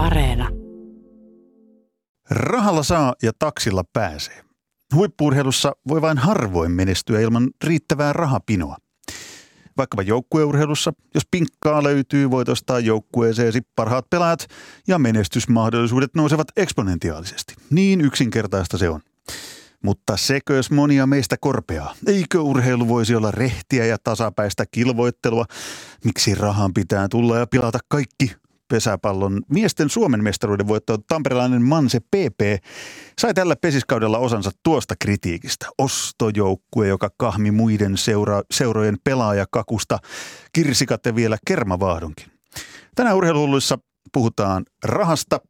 Areena. 0.00 0.48
Rahalla 2.30 2.82
saa 2.82 3.14
ja 3.22 3.32
taksilla 3.38 3.84
pääsee. 3.92 4.44
Huippuurheilussa 4.94 5.72
voi 5.88 6.02
vain 6.02 6.18
harvoin 6.18 6.72
menestyä 6.72 7.20
ilman 7.20 7.50
riittävää 7.64 8.12
rahapinoa. 8.12 8.76
Vaikkapa 9.76 10.02
joukkueurheilussa, 10.02 10.92
jos 11.14 11.22
pinkkaa 11.30 11.82
löytyy, 11.82 12.30
voit 12.30 12.48
ostaa 12.48 12.80
joukkueeseesi 12.80 13.60
parhaat 13.76 14.10
pelaajat 14.10 14.46
ja 14.88 14.98
menestysmahdollisuudet 14.98 16.10
nousevat 16.14 16.48
eksponentiaalisesti. 16.56 17.54
Niin 17.70 18.00
yksinkertaista 18.00 18.78
se 18.78 18.88
on. 18.88 19.00
Mutta 19.84 20.16
sekös 20.16 20.70
monia 20.70 21.06
meistä 21.06 21.36
korpeaa? 21.40 21.94
Eikö 22.06 22.40
urheilu 22.40 22.88
voisi 22.88 23.14
olla 23.14 23.30
rehtiä 23.30 23.86
ja 23.86 23.96
tasapäistä 24.04 24.64
kilvoittelua? 24.70 25.44
Miksi 26.04 26.34
rahan 26.34 26.74
pitää 26.74 27.08
tulla 27.08 27.38
ja 27.38 27.46
pilata 27.46 27.78
kaikki? 27.88 28.39
Pesäpallon 28.70 29.42
miesten 29.48 29.90
Suomen 29.90 30.24
mestaruuden 30.24 30.68
voitto 30.68 30.98
tamperelainen 30.98 31.62
Manse 31.62 32.00
PP 32.00 32.64
sai 33.18 33.34
tällä 33.34 33.56
pesiskaudella 33.56 34.18
osansa 34.18 34.50
tuosta 34.62 34.94
kritiikistä. 34.98 35.66
Ostojoukkue, 35.78 36.88
joka 36.88 37.10
kahmi 37.16 37.50
muiden 37.50 37.96
seura- 37.96 38.42
seurojen 38.50 38.96
pelaajakakusta, 39.04 39.98
kirsikat 40.52 41.06
ja 41.06 41.14
vielä 41.14 41.38
kermavaahdonkin. 41.46 42.26
Tänään 42.94 43.16
urheiluhulluissa 43.16 43.78
puhutaan 44.12 44.64
rahasta, 44.84 45.40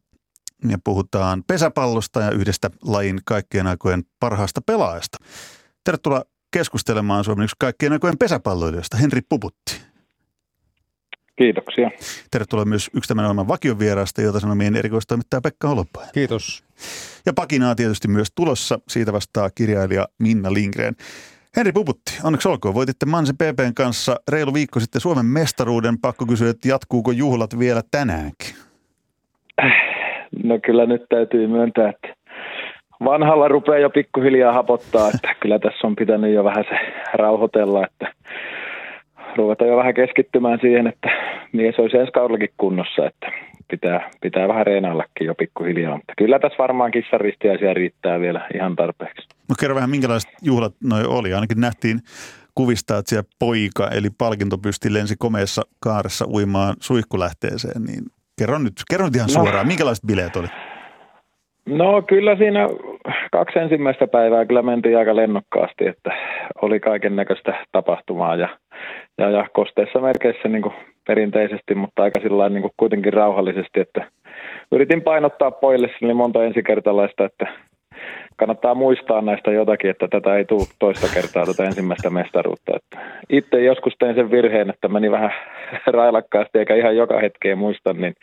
ja 0.68 0.78
puhutaan 0.84 1.45
pesäpallosta 1.46 2.20
ja 2.20 2.30
yhdestä 2.30 2.70
lajin 2.82 3.20
kaikkien 3.24 3.66
aikojen 3.66 4.02
parhaasta 4.20 4.60
pelaajasta. 4.60 5.18
Tervetuloa 5.84 6.24
keskustelemaan 6.50 7.24
Suomen 7.24 7.45
yksi 7.45 7.56
kaikkien 7.59 7.92
aikojen 7.92 8.18
pesäpalloilijoista, 8.18 8.96
Henri 8.96 9.20
Puputti. 9.28 9.89
Kiitoksia. 11.40 11.90
Tervetuloa 12.30 12.64
myös 12.64 12.90
yksi 12.96 13.08
tämän 13.08 13.24
ohjelman 13.24 13.48
vakiovieraasta, 13.48 14.22
jota 14.22 14.40
sanomien 14.40 14.76
erikoistoimittaja 14.76 15.40
Pekka 15.40 15.68
Holopainen. 15.68 16.12
Kiitos. 16.14 16.64
Ja 17.26 17.32
pakinaa 17.32 17.74
tietysti 17.74 18.09
myös 18.09 18.28
tulossa, 18.34 18.78
siitä 18.88 19.12
vastaa 19.12 19.50
kirjailija 19.50 20.06
Minna 20.18 20.52
Lindgren. 20.54 20.95
Henri 21.56 21.73
Puputti, 21.73 22.18
onneksi 22.24 22.48
olkoon. 22.48 22.74
Voititte 22.74 23.06
Manse 23.06 23.32
PPn 23.32 23.74
kanssa 23.74 24.16
reilu 24.32 24.54
viikko 24.54 24.80
sitten 24.80 25.00
Suomen 25.00 25.26
mestaruuden. 25.26 25.98
Pakko 25.98 26.26
kysyä, 26.26 26.50
että 26.50 26.68
jatkuuko 26.68 27.10
juhlat 27.10 27.59
vielä 27.59 27.82
tänäänkin? 27.90 28.54
No 30.45 30.59
kyllä 30.66 30.87
nyt 30.87 31.02
täytyy 31.09 31.46
myöntää, 31.46 31.88
että 31.90 32.09
vanhalla 33.04 33.48
rupeaa 33.48 33.78
jo 33.78 33.90
pikkuhiljaa 33.90 34.52
hapottaa, 34.52 35.10
että 35.15 35.34
kyllä 35.40 35.59
tässä 35.59 35.87
on 35.87 35.96
pitänyt 35.96 36.34
jo 36.34 36.45
vähän 36.45 36.65
se 36.68 36.76
rauhoitella, 37.15 37.87
että 37.87 38.12
ruveta 39.37 39.65
jo 39.65 39.76
vähän 39.76 39.95
keskittymään 39.95 40.59
siihen, 40.60 40.87
että 40.87 41.09
mies 41.52 41.79
olisi 41.79 41.96
ensi 41.96 42.12
kaudellakin 42.12 42.48
kunnossa, 42.56 43.06
että 43.06 43.32
pitää, 43.70 44.10
pitää 44.20 44.48
vähän 44.48 44.66
reenaillakin 44.66 45.26
jo 45.26 45.34
pikkuhiljaa. 45.34 45.96
Mutta 45.96 46.12
kyllä 46.18 46.38
tässä 46.38 46.59
varmaan 46.59 46.90
kissaristiäisiä 46.90 47.74
riittää 47.74 48.20
vielä 48.20 48.48
ihan 48.54 48.76
tarpeeksi. 48.76 49.29
No 49.48 49.54
kerro 49.60 49.74
vähän, 49.74 49.90
minkälaiset 49.90 50.30
juhlat 50.43 50.74
noi 50.84 51.04
oli. 51.04 51.34
Ainakin 51.34 51.60
nähtiin 51.60 51.98
kuvista, 52.54 52.98
että 52.98 53.09
siellä 53.09 53.28
poika, 53.38 53.88
eli 53.88 54.09
palkintopysti 54.18 54.93
lensi 54.93 55.15
komeessa 55.18 55.62
kaaressa 55.80 56.26
uimaan 56.28 56.74
suihkulähteeseen, 56.80 57.82
niin 57.82 58.04
Kerro 58.40 58.59
nyt, 58.59 58.73
kerro 58.90 59.06
nyt 59.06 59.16
ihan 59.16 59.28
no. 59.34 59.43
suoraan, 59.43 59.66
minkälaiset 59.66 60.06
bileet 60.06 60.37
oli? 60.37 60.46
No 61.66 62.02
kyllä 62.02 62.37
siinä 62.37 62.68
kaksi 63.32 63.59
ensimmäistä 63.59 64.06
päivää 64.06 64.47
kyllä 64.47 64.62
mentiin 64.62 64.98
aika 64.98 65.16
lennokkaasti, 65.16 65.87
että 65.87 66.10
oli 66.62 66.81
kaiken 66.81 67.16
näköistä 67.16 67.66
tapahtumaa 67.72 68.37
ja, 68.37 68.48
ja, 69.21 69.31
ja 69.31 69.47
kosteissa 69.53 70.00
merkeissä 70.00 70.49
niin 70.49 70.62
kuin 70.62 70.75
perinteisesti, 71.06 71.75
mutta 71.75 72.03
aika 72.03 72.21
sillä 72.21 72.49
niin 72.49 72.62
kuin 72.62 72.72
kuitenkin 72.76 73.12
rauhallisesti, 73.12 73.81
että 73.81 74.10
yritin 74.72 75.03
painottaa 75.03 75.50
pojille 75.50 75.91
niin 76.00 76.16
monta 76.16 76.44
ensikertalaista, 76.44 77.25
että 77.25 77.47
kannattaa 78.37 78.75
muistaa 78.75 79.22
näistä 79.22 79.50
jotakin, 79.50 79.91
että 79.91 80.09
tätä 80.09 80.37
ei 80.37 80.44
tule 80.44 80.66
toista 80.78 81.06
kertaa 81.15 81.47
tätä 81.47 81.65
ensimmäistä 81.65 82.11
mestaruutta. 82.11 82.72
Että 82.77 83.12
itse 83.31 83.65
joskus 83.65 83.94
tein 83.99 84.15
sen 84.15 84.31
virheen, 84.31 84.71
että 84.71 84.89
meni 84.89 85.11
vähän 85.11 85.33
railakkaasti 85.99 86.59
eikä 86.59 86.75
ihan 86.75 86.97
joka 86.97 87.21
hetkeen 87.21 87.59
muista, 87.59 87.93
niin 87.93 88.15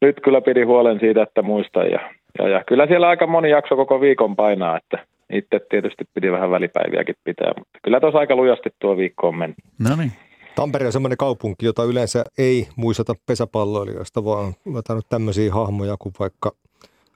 nyt 0.00 0.20
kyllä 0.24 0.40
pidi 0.40 0.62
huolen 0.62 1.00
siitä, 1.00 1.22
että 1.22 1.42
muistan. 1.42 1.90
Ja, 1.90 2.00
ja, 2.38 2.48
ja 2.48 2.64
kyllä 2.66 2.86
siellä 2.86 3.08
aika 3.08 3.26
moni 3.26 3.50
jakso 3.50 3.76
koko 3.76 4.00
viikon 4.00 4.36
painaa, 4.36 4.76
että 4.76 5.06
itse 5.32 5.60
tietysti 5.70 6.04
pidi 6.14 6.32
vähän 6.32 6.50
välipäiviäkin 6.50 7.14
pitää, 7.24 7.52
mutta 7.58 7.78
kyllä 7.82 8.00
tuossa 8.00 8.18
aika 8.18 8.36
lujasti 8.36 8.70
tuo 8.78 8.96
viikko 8.96 9.28
on 9.28 9.36
mennyt. 9.36 9.58
No 9.88 9.96
niin. 9.96 10.29
Tampere 10.56 10.86
on 10.86 10.92
semmoinen 10.92 11.18
kaupunki, 11.18 11.66
jota 11.66 11.84
yleensä 11.84 12.24
ei 12.38 12.68
muisteta 12.76 13.14
pesäpalloilijoista, 13.26 14.24
vaan 14.24 14.54
otan 14.74 15.02
tämmöisiä 15.08 15.54
hahmoja 15.54 15.96
kuin 15.98 16.14
vaikka– 16.18 16.52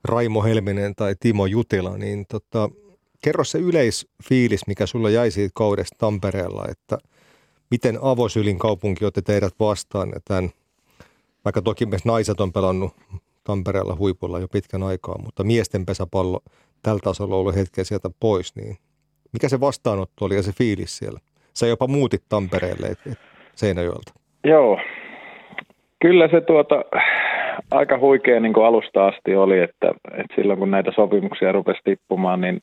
Raimo 0.05 0.43
Helminen 0.43 0.95
tai 0.95 1.15
Timo 1.21 1.47
Jutila, 1.47 1.99
niin 1.99 2.27
tota, 2.27 2.71
kerro 3.21 3.45
se 3.45 3.59
yleisfiilis, 3.59 4.67
mikä 4.67 4.87
sulla 4.87 5.11
jäi 5.11 5.31
siitä 5.31 5.53
kaudesta 5.55 5.97
Tampereella, 5.99 6.65
että 6.69 6.99
miten 7.71 7.99
avosylin 8.03 8.59
kaupunki 8.59 9.05
otti 9.05 9.23
teidät 9.23 9.55
vastaan, 9.61 10.09
ja 10.15 10.21
tämän, 10.25 10.51
vaikka 11.45 11.63
toki 11.63 11.87
myös 11.87 12.05
naiset 12.05 12.41
on 12.41 12.53
pelannut 12.53 12.93
Tampereella 13.45 13.97
huipulla 13.97 14.39
jo 14.39 14.49
pitkän 14.49 14.83
aikaa, 14.83 15.19
mutta 15.19 15.45
miesten 15.45 15.87
pesäpallo 15.87 16.41
tällä 16.83 17.01
tasolla 17.05 17.35
on 17.35 17.41
ollut 17.41 17.55
hetkeä 17.55 17.85
sieltä 17.85 18.11
pois, 18.21 18.57
niin 18.57 18.79
mikä 19.33 19.49
se 19.49 19.61
vastaanotto 19.61 20.25
oli 20.25 20.37
ja 20.37 20.43
se 20.43 20.53
fiilis 20.53 20.97
siellä? 20.97 21.21
Sä 21.55 21.67
jopa 21.67 21.87
muutit 21.87 22.23
Tampereelle 22.29 22.87
Seinäjoelta. 23.55 24.13
Joo, 24.45 24.81
kyllä 26.03 26.29
se 26.29 26.41
tuota, 26.41 26.85
aika 27.71 27.99
huikea 27.99 28.41
niin 28.41 28.53
kuin 28.53 28.67
alusta 28.67 29.07
asti 29.07 29.37
oli, 29.37 29.61
että, 29.61 29.89
että 30.11 30.35
silloin 30.37 30.59
kun 30.59 30.71
näitä 30.71 30.93
sopimuksia 30.95 31.53
rupesi 31.53 31.81
tippumaan, 31.85 32.41
niin 32.41 32.61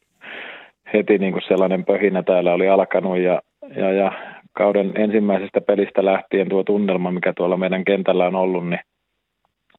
heti 0.94 1.18
niin 1.18 1.34
kuin 1.34 1.44
sellainen 1.48 1.86
pöhinä 1.86 2.24
täällä 2.24 2.54
oli 2.54 2.70
alkanut 2.70 3.18
ja, 3.18 3.42
ja, 3.76 3.92
ja 3.92 4.12
kauden 4.54 4.92
ensimmäisestä 4.96 5.62
pelistä 5.62 6.06
lähtien 6.06 6.50
tuo 6.50 6.64
tunnelma, 6.64 7.12
mikä 7.12 7.34
tuolla 7.34 7.58
meidän 7.58 7.86
kentällä 7.86 8.28
on 8.28 8.36
ollut, 8.36 8.70
niin 8.70 8.80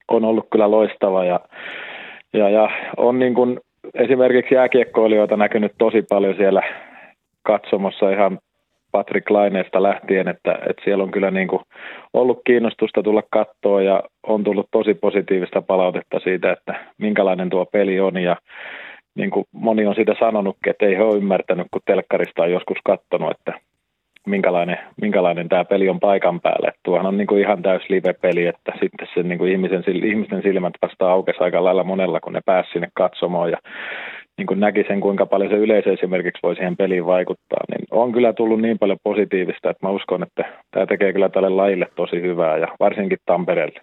on 0.08 0.24
ollut 0.24 0.46
kyllä 0.50 0.70
loistava 0.70 1.24
ja, 1.24 1.40
ja, 2.32 2.50
ja 2.50 2.70
on 2.96 3.18
niin 3.18 3.34
kuin 3.34 3.60
esimerkiksi 3.94 4.54
jääkiekkoilijoita 4.54 5.36
näkynyt 5.36 5.72
tosi 5.78 6.02
paljon 6.02 6.36
siellä 6.36 6.62
katsomossa 7.42 8.10
ihan 8.10 8.38
Patrick 8.92 9.30
Laineesta 9.30 9.82
lähtien, 9.82 10.28
että, 10.28 10.52
että 10.52 10.82
siellä 10.84 11.04
on 11.04 11.10
kyllä 11.10 11.30
niin 11.30 11.48
kuin 11.48 11.62
ollut 12.12 12.40
kiinnostusta 12.46 13.02
tulla 13.02 13.22
kattoon 13.30 13.84
ja 13.84 14.02
on 14.22 14.44
tullut 14.44 14.68
tosi 14.70 14.94
positiivista 14.94 15.62
palautetta 15.62 16.20
siitä, 16.20 16.52
että 16.52 16.74
minkälainen 16.98 17.50
tuo 17.50 17.66
peli 17.66 18.00
on 18.00 18.16
ja 18.16 18.36
niin 19.14 19.30
kuin 19.30 19.44
moni 19.52 19.86
on 19.86 19.94
siitä 19.94 20.14
sanonutkin, 20.18 20.70
että 20.70 20.86
ei 20.86 20.96
he 20.96 21.02
ole 21.02 21.16
ymmärtänyt, 21.16 21.66
kun 21.70 21.80
telkkarista 21.84 22.42
on 22.42 22.52
joskus 22.52 22.78
katsonut, 22.84 23.30
että 23.30 23.52
minkälainen, 24.26 24.78
minkälainen 25.00 25.48
tämä 25.48 25.64
peli 25.64 25.88
on 25.88 26.00
paikan 26.00 26.40
päällä. 26.40 26.68
Että 26.68 26.80
tuohan 26.82 27.06
on 27.06 27.16
niin 27.16 27.26
kuin 27.26 27.40
ihan 27.40 27.62
täys 27.62 27.82
live-peli, 27.88 28.46
että 28.46 28.72
sitten 28.80 29.08
se 29.14 29.22
niin 29.22 29.38
kuin 29.38 29.52
ihmisen, 29.52 29.84
ihmisten 30.04 30.42
silmät 30.42 30.74
vasta 30.82 31.12
aukesi 31.12 31.38
aika 31.40 31.64
lailla 31.64 31.84
monella, 31.84 32.20
kun 32.20 32.32
ne 32.32 32.40
pääsi 32.46 32.70
sinne 32.72 32.88
katsomaan 32.94 33.50
ja 33.50 33.58
niin 34.42 34.46
kuin 34.46 34.60
näki 34.60 34.84
sen, 34.88 35.00
kuinka 35.00 35.26
paljon 35.26 35.50
se 35.50 35.56
yleisö 35.56 35.92
esimerkiksi 35.92 36.40
voi 36.42 36.54
siihen 36.54 36.76
peliin 36.76 37.06
vaikuttaa, 37.06 37.64
niin 37.68 37.86
on 37.90 38.12
kyllä 38.12 38.32
tullut 38.32 38.60
niin 38.60 38.78
paljon 38.78 38.98
positiivista, 39.02 39.70
että 39.70 39.86
mä 39.86 39.92
uskon, 39.92 40.22
että 40.22 40.42
tämä 40.70 40.86
tekee 40.86 41.12
kyllä 41.12 41.28
tälle 41.28 41.48
lajille 41.48 41.86
tosi 41.96 42.22
hyvää 42.22 42.58
ja 42.58 42.68
varsinkin 42.80 43.18
Tampereelle. 43.26 43.80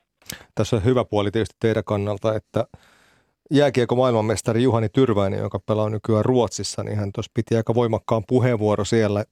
Tässä 0.56 0.75
on 0.75 0.86
hyvä 0.86 1.06
puoli 1.06 1.31
tietysti 1.31 1.56
teidän 1.59 1.84
kannalta, 1.86 2.36
että 2.36 2.64
jääkiekko 3.52 3.96
maailmanmestari 3.96 4.64
Juhani 4.64 4.90
Tyrväinen, 4.90 5.40
joka 5.40 5.59
pelaa 5.59 5.90
nykyään 5.90 6.25
Ruotsissa, 6.25 6.84
niin 6.84 6.98
hän 6.98 7.12
tuossa 7.16 7.31
piti 7.34 7.56
aika 7.56 7.75
voimakkaan 7.75 8.24
puheenvuoro 8.28 8.86
siellä, 8.86 9.24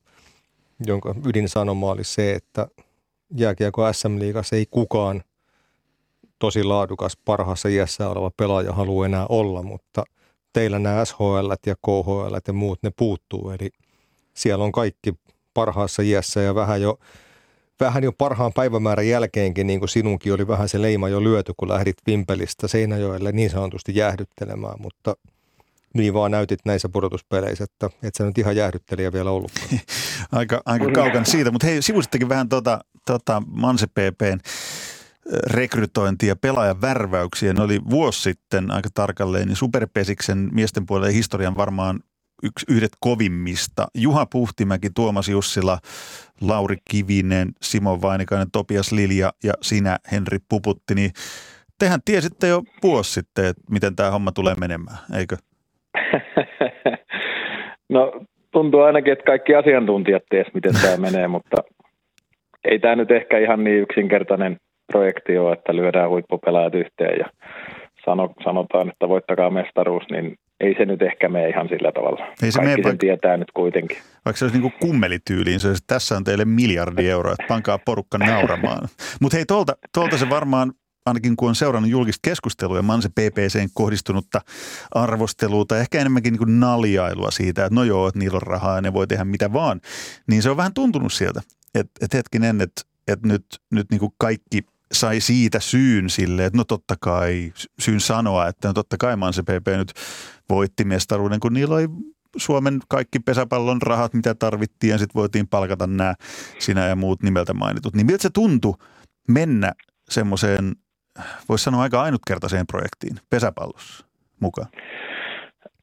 jonka 0.88 1.16
ydinsanoma 1.26 1.92
oli 1.92 2.04
se, 2.04 2.34
että 2.34 2.68
jääkiekko 3.38 3.94
SM-liigassa 3.94 4.56
ei 4.56 4.66
kukaan 4.72 5.22
tosi 6.40 6.64
laadukas 6.64 7.18
parhaassa 7.26 7.70
iässä 7.70 8.10
oleva 8.10 8.32
pelaaja 8.38 8.74
halua 8.74 9.06
enää 9.06 9.26
olla, 9.30 9.64
mutta– 9.64 10.04
teillä 10.58 10.80
nämä 10.80 11.06
SHL 11.06 11.52
ja 11.66 11.76
KHL 11.76 12.38
ja 12.48 12.54
muut, 12.54 12.80
ne 12.84 12.92
puuttuu. 12.98 13.50
Eli 13.50 13.70
siellä 14.34 14.64
on 14.64 14.72
kaikki 14.72 15.14
parhaassa 15.54 16.02
iässä 16.02 16.42
ja 16.42 16.56
vähän 16.56 16.82
jo, 16.82 17.00
vähän 17.80 18.04
jo 18.04 18.12
parhaan 18.12 18.54
päivämäärän 18.54 19.08
jälkeenkin, 19.08 19.68
niin 19.68 19.80
kuin 19.80 19.90
sinunkin 19.90 20.34
oli 20.34 20.48
vähän 20.48 20.70
se 20.70 20.82
leima 20.82 21.10
jo 21.10 21.24
lyöty, 21.24 21.54
kun 21.58 21.70
lähdit 21.70 21.98
Vimpelistä 22.08 22.68
Seinäjoelle 22.68 23.32
niin 23.32 23.50
sanotusti 23.50 23.96
jäähdyttelemään, 23.96 24.76
mutta 24.80 25.16
niin 25.94 26.14
vaan 26.14 26.32
näytit 26.32 26.60
näissä 26.66 26.90
pudotuspeleissä, 26.90 27.64
että 27.64 27.90
et 28.04 28.16
sä 28.16 28.26
nyt 28.26 28.38
ihan 28.38 28.56
jäähdyttelijä 28.56 29.14
vielä 29.14 29.32
ollut. 29.32 29.52
aika, 30.32 30.62
aika 30.66 30.92
kaukan 30.92 31.26
siitä, 31.26 31.52
mutta 31.52 31.68
hei, 31.68 31.82
sivusittekin 31.82 32.30
vähän 32.30 32.50
tota, 32.50 32.80
tota 33.06 33.44
Manse 33.48 33.88
PPn 33.88 34.40
rekrytointi 35.54 36.28
ja 36.28 36.36
pelaajan 36.36 36.82
värväyksiä. 36.82 37.54
Ne 37.54 37.64
oli 37.64 37.80
vuosi 37.90 38.22
sitten 38.22 38.72
aika 38.72 38.90
tarkalleen, 38.94 39.48
niin 39.48 39.56
Superpesiksen 39.56 40.50
miesten 40.54 40.86
puolelle 40.86 41.14
historian 41.14 41.58
varmaan 41.58 42.00
yksi, 42.44 42.66
yhdet 42.70 42.92
kovimmista. 43.00 43.88
Juha 43.96 44.26
Puhtimäki, 44.32 44.90
Tuomas 44.96 45.30
Jussila, 45.30 45.78
Lauri 46.42 46.76
Kivinen, 46.92 47.48
Simo 47.62 48.02
Vainikainen, 48.02 48.52
Topias 48.52 48.92
Lilja 48.92 49.32
ja 49.44 49.54
sinä 49.62 49.98
Henri 50.12 50.38
Puputti. 50.50 50.96
Niin 50.96 51.12
tehän 51.80 52.00
tiesitte 52.06 52.48
jo 52.48 52.62
vuosi 52.84 53.14
sitten, 53.14 53.46
että 53.46 53.64
miten 53.72 53.96
tämä 53.96 54.12
homma 54.12 54.32
tulee 54.32 54.56
menemään, 54.60 54.98
eikö? 55.18 55.38
no 57.90 58.22
tuntuu 58.52 58.82
ainakin, 58.82 59.14
että 59.14 59.26
kaikki 59.26 59.56
asiantuntijat 59.56 60.24
ties, 60.30 60.48
miten 60.54 60.74
tämä 60.82 60.98
menee, 60.98 61.28
mutta 61.28 61.58
ei 62.64 62.80
tämä 62.80 62.96
nyt 62.96 63.12
ehkä 63.12 63.40
ihan 63.40 63.64
niin 63.64 63.82
yksinkertainen 63.82 64.58
projekti 64.88 65.38
ole, 65.38 65.54
että 65.54 65.76
lyödään 65.76 66.10
huippupelaajat 66.10 66.76
yhteen 66.76 67.20
ja 67.20 67.30
sano, 68.06 68.34
sanotaan, 68.44 68.90
että 68.90 69.10
voittakaa 69.10 69.50
mestaruus, 69.50 70.04
niin 70.12 70.38
ei 70.60 70.76
se 70.78 70.86
nyt 70.86 71.02
ehkä 71.02 71.30
mene 71.30 71.50
ihan 71.50 71.68
sillä 71.70 71.92
tavalla. 71.92 72.26
Ei 72.44 72.52
se 72.52 72.60
Kaikki 72.60 72.76
sen 72.76 72.84
vaikka, 72.84 73.00
tietää 73.00 73.38
nyt 73.38 73.52
kuitenkin. 73.52 73.98
Vaikka 74.26 74.38
se 74.38 74.46
olisi 74.46 74.60
niin 74.60 74.74
kummelityyliin, 74.82 75.60
se 75.60 75.68
olisi, 75.68 75.84
että 75.84 75.94
tässä 75.94 76.18
on 76.18 76.24
teille 76.24 76.46
miljardi 76.46 77.10
euroa, 77.10 77.34
että 77.34 77.46
pankaa 77.48 77.80
porukka 77.86 78.18
nauramaan. 78.18 78.88
Mutta 79.22 79.38
hei, 79.38 79.46
tuolta, 79.46 79.74
tuolta 79.94 80.18
se 80.18 80.30
varmaan 80.30 80.72
ainakin 81.06 81.36
kun 81.36 81.50
on 81.50 81.56
seurannut 81.56 81.92
julkista 81.92 82.30
keskustelua 82.30 82.78
ja 82.78 82.82
Manse 82.82 83.10
PPCen 83.10 83.70
kohdistunutta 83.74 84.42
arvostelua 84.92 85.66
tai 85.68 85.80
ehkä 85.80 86.00
enemmänkin 86.00 86.32
niin 86.32 86.40
kuin 86.40 86.60
naljailua 86.60 87.32
siitä, 87.32 87.66
että 87.66 87.76
no 87.76 87.84
joo, 87.84 88.08
että 88.08 88.20
niillä 88.20 88.36
on 88.36 88.42
rahaa 88.42 88.76
ja 88.76 88.82
ne 88.82 88.94
voi 88.94 89.08
tehdä 89.08 89.26
mitä 89.26 89.54
vaan, 89.54 89.82
niin 90.28 90.42
se 90.42 90.50
on 90.50 90.58
vähän 90.58 90.74
tuntunut 90.74 91.14
sieltä, 91.14 91.42
että, 91.76 91.92
että 92.02 92.18
hetkinen, 92.18 92.62
että, 92.62 92.82
että 93.08 93.28
nyt, 93.28 93.46
nyt 93.72 93.88
niin 93.92 94.00
kuin 94.00 94.12
kaikki 94.18 94.62
sai 94.92 95.20
siitä 95.20 95.60
syyn 95.60 96.10
sille, 96.10 96.46
että 96.46 96.58
no 96.58 96.64
totta 96.64 96.96
kai 97.00 97.54
syyn 97.80 98.00
sanoa, 98.00 98.48
että 98.48 98.68
no 98.68 98.74
totta 98.74 98.98
kai 99.00 99.16
Manse 99.16 99.44
PP 99.44 99.68
nyt 99.78 99.94
voitti 100.50 100.84
mestaruuden, 100.84 101.40
kun 101.40 101.54
niillä 101.54 101.76
oli 101.76 101.88
Suomen 102.36 102.80
kaikki 102.90 103.20
pesäpallon 103.20 103.82
rahat, 103.82 104.14
mitä 104.14 104.36
tarvittiin, 104.36 104.92
ja 104.92 104.98
sitten 104.98 105.20
voitiin 105.20 105.48
palkata 105.48 105.88
nämä 105.88 106.16
sinä 106.60 106.88
ja 106.88 106.96
muut 106.96 107.24
nimeltä 107.24 107.54
mainitut. 107.54 107.96
Niin 107.96 108.06
miltä 108.06 108.22
se 108.22 108.30
tuntui 108.30 108.74
mennä 109.28 109.72
semmoiseen, 110.10 110.76
voisi 111.50 111.64
sanoa 111.64 111.82
aika 111.82 112.02
ainutkertaiseen 112.02 112.68
projektiin 112.68 113.20
pesäpallossa 113.30 114.06
mukaan? 114.40 114.68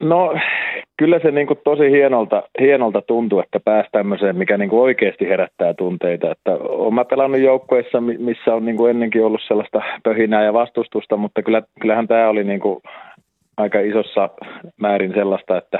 No 0.01 0.31
kyllä 0.97 1.19
se 1.19 1.31
niin 1.31 1.47
kuin 1.47 1.59
tosi 1.65 1.91
hienolta, 1.91 2.43
hienolta 2.61 3.03
tuntuu, 3.03 3.41
että 3.41 3.61
pääsi 3.61 3.89
tämmöiseen, 3.93 4.37
mikä 4.37 4.59
niin 4.59 4.71
kuin 4.71 4.83
oikeasti 4.83 5.29
herättää 5.29 5.75
tunteita. 5.75 6.31
Että 6.31 6.53
olen 6.55 6.95
mä 6.95 7.05
pelannut 7.05 7.41
joukkueissa, 7.41 8.01
missä 8.01 8.55
on 8.55 8.65
niin 8.65 8.77
kuin 8.77 8.91
ennenkin 8.91 9.25
ollut 9.25 9.41
sellaista 9.49 9.83
pöhinää 10.03 10.45
ja 10.45 10.53
vastustusta, 10.53 11.17
mutta 11.17 11.43
kyllä, 11.43 11.63
kyllähän 11.81 12.09
tämä 12.09 12.29
oli 12.29 12.45
niin 12.45 12.61
kuin 12.61 12.83
aika 13.57 13.81
isossa 13.81 14.31
määrin 14.81 15.15
sellaista, 15.15 15.59
että 15.59 15.79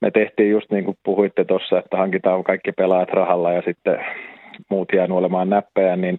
me 0.00 0.10
tehtiin 0.10 0.50
just 0.50 0.70
niin 0.70 0.84
kuin 0.84 0.96
puhuitte 1.02 1.44
tuossa, 1.44 1.78
että 1.78 1.96
hankitaan 1.96 2.44
kaikki 2.44 2.72
pelaajat 2.72 3.10
rahalla 3.10 3.52
ja 3.52 3.62
sitten 3.62 3.98
muut 4.70 4.88
jää 4.92 5.06
nuolemaan 5.06 5.50
näppejä, 5.50 5.96
niin, 5.96 6.18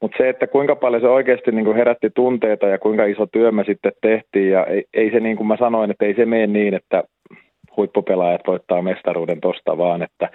mutta 0.00 0.16
se, 0.18 0.28
että 0.28 0.46
kuinka 0.46 0.76
paljon 0.76 1.02
se 1.02 1.08
oikeasti 1.08 1.52
niin 1.52 1.64
kuin 1.64 1.76
herätti 1.76 2.10
tunteita 2.14 2.66
ja 2.66 2.78
kuinka 2.78 3.04
iso 3.04 3.26
työ 3.26 3.52
me 3.52 3.64
sitten 3.64 3.92
tehtiin 4.02 4.50
ja 4.50 4.64
ei, 4.64 4.84
ei 4.94 5.10
se 5.10 5.20
niin 5.20 5.36
kuin 5.36 5.46
mä 5.46 5.56
sanoin, 5.56 5.90
että 5.90 6.04
ei 6.04 6.14
se 6.14 6.26
mene 6.26 6.46
niin, 6.46 6.74
että 6.74 7.04
huippupelaajat 7.76 8.40
voittaa 8.46 8.82
mestaruuden 8.82 9.40
tosta 9.40 9.78
vaan, 9.78 10.02
että, 10.02 10.28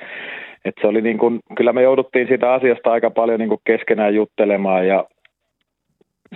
että 0.65 0.81
se 0.81 0.87
oli 0.87 1.01
niin 1.01 1.17
kuin, 1.17 1.39
kyllä 1.57 1.73
me 1.73 1.81
jouduttiin 1.81 2.27
siitä 2.27 2.53
asiasta 2.53 2.91
aika 2.91 3.09
paljon 3.09 3.39
niin 3.39 3.49
kuin 3.49 3.61
keskenään 3.63 4.15
juttelemaan 4.15 4.87
ja 4.87 5.05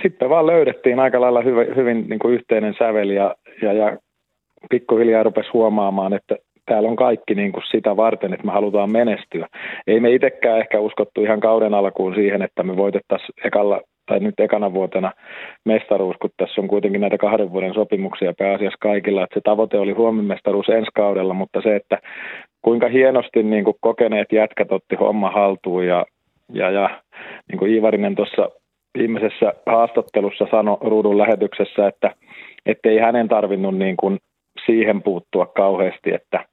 sitten 0.02 0.30
vaan 0.30 0.48
löydettiin 0.48 1.00
aika 1.00 1.22
lailla 1.22 1.42
hyvin, 1.42 1.76
hyvin 1.76 2.06
niin 2.10 2.20
kuin 2.20 2.34
yhteinen 2.34 2.76
sävel 2.80 3.10
ja, 3.10 3.36
ja, 3.62 3.74
ja 3.74 3.98
pikkuhiljaa 4.70 5.24
rupesi 5.24 5.50
huomaamaan, 5.54 6.14
että 6.14 6.36
täällä 6.66 6.90
on 6.90 6.96
kaikki 6.96 7.36
niin 7.36 7.52
kuin 7.52 7.64
sitä 7.72 7.98
varten, 7.98 8.34
että 8.34 8.46
me 8.46 8.52
halutaan 8.52 8.92
menestyä. 8.92 9.48
Ei 9.90 10.00
me 10.00 10.12
itsekään 10.12 10.60
ehkä 10.60 10.80
uskottu 10.80 11.22
ihan 11.22 11.40
kauden 11.40 11.74
alkuun 11.74 12.16
siihen, 12.16 12.42
että 12.42 12.64
me 12.64 12.78
voitettaisiin 12.78 13.30
ekalla 13.46 13.82
tai 14.06 14.20
nyt 14.20 14.40
ekana 14.40 14.74
vuotena 14.74 15.12
mestaruus, 15.66 16.16
kun 16.22 16.30
tässä 16.38 16.62
on 16.62 16.68
kuitenkin 16.68 17.02
näitä 17.02 17.18
kahden 17.18 17.52
vuoden 17.52 17.74
sopimuksia 17.74 18.34
pääasiassa 18.38 18.78
kaikilla. 18.82 19.24
Että 19.24 19.34
se 19.34 19.42
tavoite 19.44 19.78
oli 19.78 19.92
huomimestaruus 19.92 20.70
ensi 20.70 20.92
kaudella, 20.96 21.34
mutta 21.34 21.62
se, 21.62 21.76
että 21.76 22.00
kuinka 22.62 22.88
hienosti 22.88 23.44
niin 23.44 23.64
kuin 23.64 23.76
kokeneet 23.80 24.32
jätkät 24.32 24.72
otti 24.72 24.96
homma 24.96 25.32
haltuun 25.32 25.88
ja, 25.88 26.06
ja, 26.54 26.70
ja 26.70 27.02
niin 27.52 27.60
kuin 27.60 27.72
Iivarinen 27.72 28.16
tuossa 28.16 28.50
viimeisessä 28.98 29.54
haastattelussa 29.66 30.48
sanoi 30.52 30.78
ruudun 30.82 31.18
lähetyksessä, 31.18 31.88
että 32.66 32.90
ei 32.90 32.98
hänen 32.98 33.28
tarvinnut 33.28 33.78
niin 33.78 33.98
kuin 33.98 34.18
siihen 34.66 35.04
puuttua 35.04 35.46
kauheasti, 35.46 36.14
että 36.14 36.46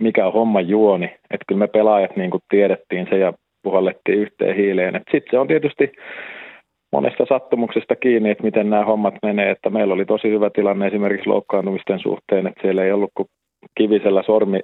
mikä 0.00 0.26
on 0.26 0.32
homma 0.32 0.60
juoni. 0.60 1.04
Että 1.04 1.44
kyllä 1.48 1.58
me 1.58 1.66
pelaajat 1.66 2.16
niin 2.16 2.30
kuin 2.30 2.42
tiedettiin 2.48 3.06
se 3.10 3.18
ja 3.18 3.32
puhallettiin 3.62 4.18
yhteen 4.18 4.56
hiileen. 4.56 4.94
Sitten 4.94 5.30
se 5.30 5.38
on 5.38 5.48
tietysti 5.48 5.92
monesta 6.92 7.26
sattumuksesta 7.28 7.96
kiinni, 7.96 8.30
että 8.30 8.44
miten 8.44 8.70
nämä 8.70 8.84
hommat 8.84 9.14
menee. 9.22 9.50
Että 9.50 9.70
meillä 9.70 9.94
oli 9.94 10.04
tosi 10.04 10.28
hyvä 10.30 10.50
tilanne 10.50 10.86
esimerkiksi 10.86 11.28
loukkaantumisten 11.28 11.98
suhteen, 11.98 12.46
että 12.46 12.62
siellä 12.62 12.84
ei 12.84 12.92
ollut 12.92 13.10
kuin 13.14 13.28
kivisellä 13.74 14.22
sormi, 14.22 14.60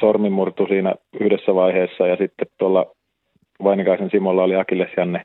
sormi 0.00 0.30
murtu 0.30 0.66
siinä 0.66 0.94
yhdessä 1.20 1.54
vaiheessa 1.54 2.06
ja 2.06 2.16
sitten 2.16 2.48
tuolla 2.58 2.86
Vainikaisen 3.64 4.10
Simolla 4.10 4.42
oli 4.42 4.56
Akilles 4.56 4.90
Janne 4.96 5.22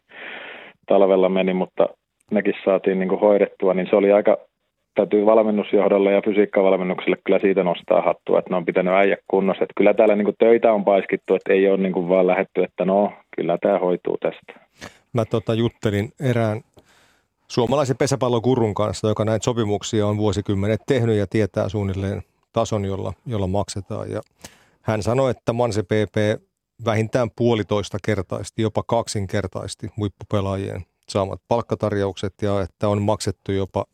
talvella 0.88 1.30
meni, 1.30 1.54
mutta 1.54 1.90
nekin 2.32 2.54
saatiin 2.66 3.00
niin 3.00 3.10
kuin 3.10 3.22
hoidettua, 3.22 3.74
niin 3.74 3.88
se 3.90 3.96
oli 3.96 4.12
aika, 4.12 4.38
täytyy 4.96 5.26
valmennusjohdolle 5.26 6.12
ja 6.12 6.22
fysiikkavalmennukselle 6.26 7.18
kyllä 7.26 7.40
siitä 7.40 7.64
nostaa 7.64 8.02
hattua, 8.02 8.40
että 8.40 8.50
ne 8.50 8.56
on 8.56 8.66
pitänyt 8.66 8.94
äijä 8.94 9.18
kunnossa. 9.28 9.64
Että 9.64 9.74
kyllä 9.78 9.94
täällä 9.94 10.16
niin 10.16 10.26
kuin 10.26 10.36
töitä 10.40 10.74
on 10.74 10.86
paiskittu, 10.86 11.36
että 11.36 11.54
ei 11.54 11.70
ole 11.70 11.78
niin 11.78 11.94
kuin 11.94 12.10
vaan 12.10 12.28
lähetty, 12.28 12.64
että 12.64 12.86
no, 12.86 13.14
kyllä 13.36 13.58
tämä 13.58 13.80
hoituu 13.80 14.18
tästä. 14.18 14.68
Mä 15.14 15.26
tota, 15.26 15.54
juttelin 15.54 16.10
erään 16.20 16.62
suomalaisen 17.48 17.98
pesäpallokurun 17.98 18.74
kanssa, 18.74 19.08
joka 19.08 19.26
näitä 19.26 19.44
sopimuksia 19.44 20.08
on 20.08 20.18
vuosikymmenet 20.18 20.82
tehnyt 20.88 21.16
ja 21.16 21.28
tietää 21.28 21.70
suunnilleen 21.70 22.22
tason, 22.54 22.86
jolla, 22.86 23.14
jolla 23.26 23.48
maksetaan. 23.48 24.12
Ja 24.12 24.22
hän 24.82 25.04
sanoi, 25.04 25.32
että 25.32 25.54
Manse 25.54 25.84
PP 25.84 26.42
vähintään 26.86 27.30
puolitoista 27.36 27.98
kertaisesti, 28.06 28.62
jopa 28.62 28.84
kaksinkertaisesti 28.84 29.88
huippupelaajien 29.98 30.86
saamat 31.10 31.42
palkkatarjoukset 31.48 32.34
ja 32.42 32.62
että 32.62 32.90
on 32.90 33.02
maksettu 33.02 33.52
jopa 33.52 33.86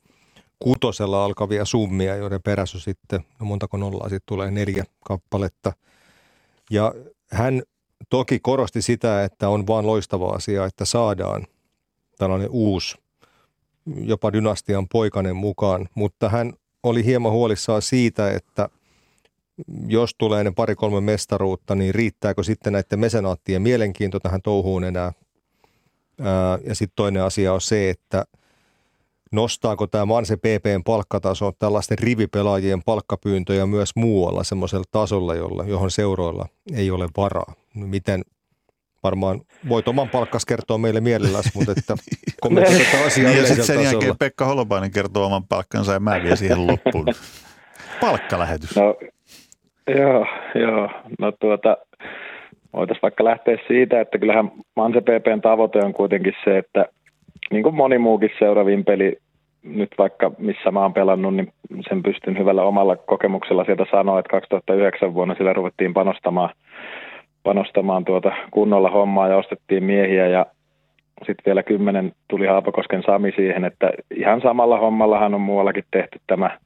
kutosella 0.64 1.26
alkavia 1.26 1.66
summia, 1.66 2.16
joiden 2.16 2.42
perässä 2.42 2.80
sitten, 2.80 3.26
no 3.40 3.46
montako 3.46 3.78
nollaa 3.78 4.10
sitten 4.10 4.26
tulee, 4.26 4.52
neljä 4.52 4.86
kappaletta. 5.06 5.74
Ja 6.70 6.94
hän 7.32 7.64
toki 8.10 8.40
korosti 8.40 8.82
sitä, 8.82 9.24
että 9.24 9.50
on 9.50 9.68
vaan 9.68 9.88
loistava 9.88 10.30
asia, 10.30 10.66
että 10.66 10.86
saadaan 10.86 11.48
tällainen 12.18 12.50
uusi, 12.52 12.98
jopa 13.86 14.34
dynastian 14.34 14.88
poikanen 14.88 15.36
mukaan, 15.36 15.90
mutta 15.96 16.30
hän 16.30 16.54
oli 16.84 17.06
hieman 17.06 17.32
huolissaan 17.32 17.82
siitä, 17.82 18.32
että 18.32 18.70
jos 19.88 20.16
tulee 20.18 20.44
ne 20.44 20.52
pari-kolme 20.52 21.02
mestaruutta, 21.02 21.76
niin 21.76 21.96
riittääkö 21.96 22.44
sitten 22.44 22.74
näiden 22.74 23.00
mesenaattien 23.00 23.62
mielenkiinto 23.62 24.20
tähän 24.20 24.42
touhuun 24.42 24.84
enää? 24.84 25.12
ja 26.66 26.76
sitten 26.76 26.96
toinen 26.96 27.24
asia 27.24 27.54
on 27.54 27.62
se, 27.62 27.90
että 27.90 28.26
nostaako 29.32 29.88
tämä 29.88 30.06
Manse 30.06 30.38
PPn 30.38 30.84
palkkataso 30.86 31.52
tällaisten 31.60 32.00
rivipelaajien 32.00 32.84
palkkapyyntöjä 32.86 33.66
myös 33.66 33.92
muualla 33.96 34.44
semmoisella 34.44 34.84
tasolla, 34.92 35.36
jolla, 35.36 35.64
johon 35.64 35.92
seuroilla 35.92 36.46
ei 36.76 36.92
ole 36.92 37.08
varaa? 37.18 37.54
Miten 37.76 38.22
varmaan 39.04 39.42
voit 39.70 39.88
oman 39.88 40.10
palkkas 40.10 40.46
kertoa 40.46 40.78
meille 40.78 41.02
mielelläsi, 41.02 41.50
mutta 41.56 41.72
että 41.72 41.96
kommentoida 42.42 42.80
tätä 42.92 43.06
asiaa 43.06 43.30
niin, 43.30 43.42
ja 43.42 43.48
sitten 43.48 43.66
sen 43.66 43.76
tasolla. 43.76 43.94
jälkeen 43.94 44.18
Pekka 44.20 44.46
Holopainen 44.46 44.92
kertoo 44.92 45.26
oman 45.26 45.48
palkkansa 45.48 45.94
ja 45.94 46.00
mä 46.00 46.20
vielä 46.24 46.36
siihen 46.36 46.68
loppuun. 46.68 47.06
Palkkalähetys. 48.02 48.76
No, 48.76 48.96
joo, 49.88 50.26
joo. 50.56 50.90
No 51.20 51.32
tuota, 51.32 51.78
voitaisiin 52.74 53.02
vaikka 53.02 53.24
lähteä 53.24 53.58
siitä, 53.68 54.02
että 54.02 54.18
kyllähän 54.18 54.52
Manse 54.76 55.02
PPn 55.02 55.42
tavoite 55.42 55.80
on 55.80 55.94
kuitenkin 55.94 56.34
se, 56.44 56.58
että 56.58 56.86
niin 57.52 57.64
kuin 57.64 57.76
moni 57.76 57.98
muukin 57.98 58.30
seuraavin 58.40 58.86
peli, 58.86 59.18
nyt 59.64 59.90
vaikka 59.98 60.32
missä 60.38 60.72
mä 60.72 60.82
oon 60.82 60.94
pelannut, 60.94 61.36
niin 61.36 61.54
sen 61.90 62.04
pystyn 62.04 62.38
hyvällä 62.38 62.64
omalla 62.64 62.96
kokemuksella 62.96 63.64
sieltä 63.64 63.86
sanoa, 63.92 64.20
että 64.20 64.30
2009 64.30 65.14
vuonna 65.14 65.36
sillä 65.36 65.54
ruvettiin 65.54 65.94
panostamaan, 65.94 66.50
panostamaan 67.44 68.06
tuota 68.06 68.32
kunnolla 68.52 68.90
hommaa 68.90 69.28
ja 69.28 69.38
ostettiin 69.38 69.84
miehiä 69.84 70.28
ja 70.28 70.46
sitten 71.18 71.46
vielä 71.46 71.64
kymmenen 71.64 72.12
tuli 72.28 72.46
Haapakosken 72.48 73.04
Sami 73.04 73.32
siihen, 73.36 73.66
että 73.66 73.92
ihan 74.16 74.42
samalla 74.42 74.80
hommallahan 74.80 75.34
on 75.34 75.42
muuallakin 75.42 75.84
tehty 75.92 76.20
tämä 76.28 76.58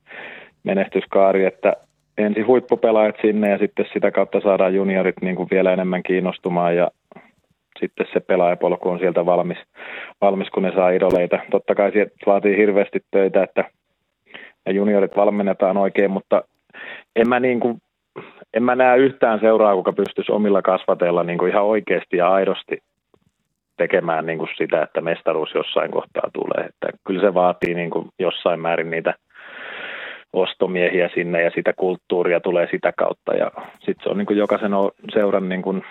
menestyskaari, 0.64 1.46
että 1.46 1.74
ensin 2.18 2.48
huippupelaajat 2.48 3.16
sinne 3.22 3.50
ja 3.50 3.58
sitten 3.58 3.86
sitä 3.94 4.12
kautta 4.12 4.42
saadaan 4.42 4.76
juniorit 4.76 5.16
niin 5.22 5.36
kuin 5.36 5.48
vielä 5.52 5.74
enemmän 5.74 6.04
kiinnostumaan 6.04 6.76
ja 6.76 6.92
sitten 7.80 8.08
se 8.14 8.20
pelaajapolku 8.20 8.90
on 8.90 9.00
sieltä 9.00 9.26
valmis, 9.26 9.58
valmis 10.22 10.50
kun 10.50 10.64
ne 10.64 10.72
saa 10.76 10.90
idoleita. 10.90 11.40
Totta 11.52 11.76
kai 11.76 11.92
sieltä 11.92 12.12
vaatii 12.26 12.58
hirveästi 12.58 13.00
töitä, 13.12 13.44
että 13.44 13.64
ja 14.66 14.72
juniorit 14.72 15.16
valmennetaan 15.16 15.78
oikein, 15.78 16.12
mutta 16.12 16.44
en 17.16 17.30
mä, 17.30 17.40
niin 17.40 17.60
kuin, 17.60 17.82
en 18.54 18.64
mä 18.64 18.76
näe 18.76 18.98
yhtään 18.98 19.40
seuraa, 19.40 19.76
joka 19.76 19.94
pystyisi 19.94 20.32
omilla 20.32 20.62
kasvateilla 20.62 21.24
niin 21.24 21.38
kuin 21.38 21.52
ihan 21.52 21.64
oikeasti 21.64 22.18
ja 22.18 22.34
aidosti 22.34 22.78
tekemään 23.78 24.26
niin 24.26 24.40
kuin 24.40 24.50
sitä, 24.58 24.84
että 24.84 25.02
mestaruus 25.02 25.54
jossain 25.56 25.92
kohtaa 25.92 26.30
tulee. 26.34 26.66
Että 26.66 26.98
kyllä 27.08 27.22
se 27.22 27.34
vaatii 27.34 27.74
niin 27.74 27.90
kuin 27.90 28.10
jossain 28.20 28.60
määrin 28.60 28.92
niitä 28.92 29.14
ostomiehiä 30.34 31.10
sinne 31.14 31.42
ja 31.42 31.52
sitä 31.56 31.74
kulttuuria 31.74 32.40
tulee 32.40 32.68
sitä 32.72 32.94
kautta 32.98 33.34
ja 33.34 33.52
sitten 33.80 34.04
se 34.04 34.10
on 34.10 34.18
niin 34.18 34.26
kuin 34.26 34.40
jokaisen 34.40 34.72
seuran 35.14 35.50
niin 35.50 35.62
kuin 35.62 35.84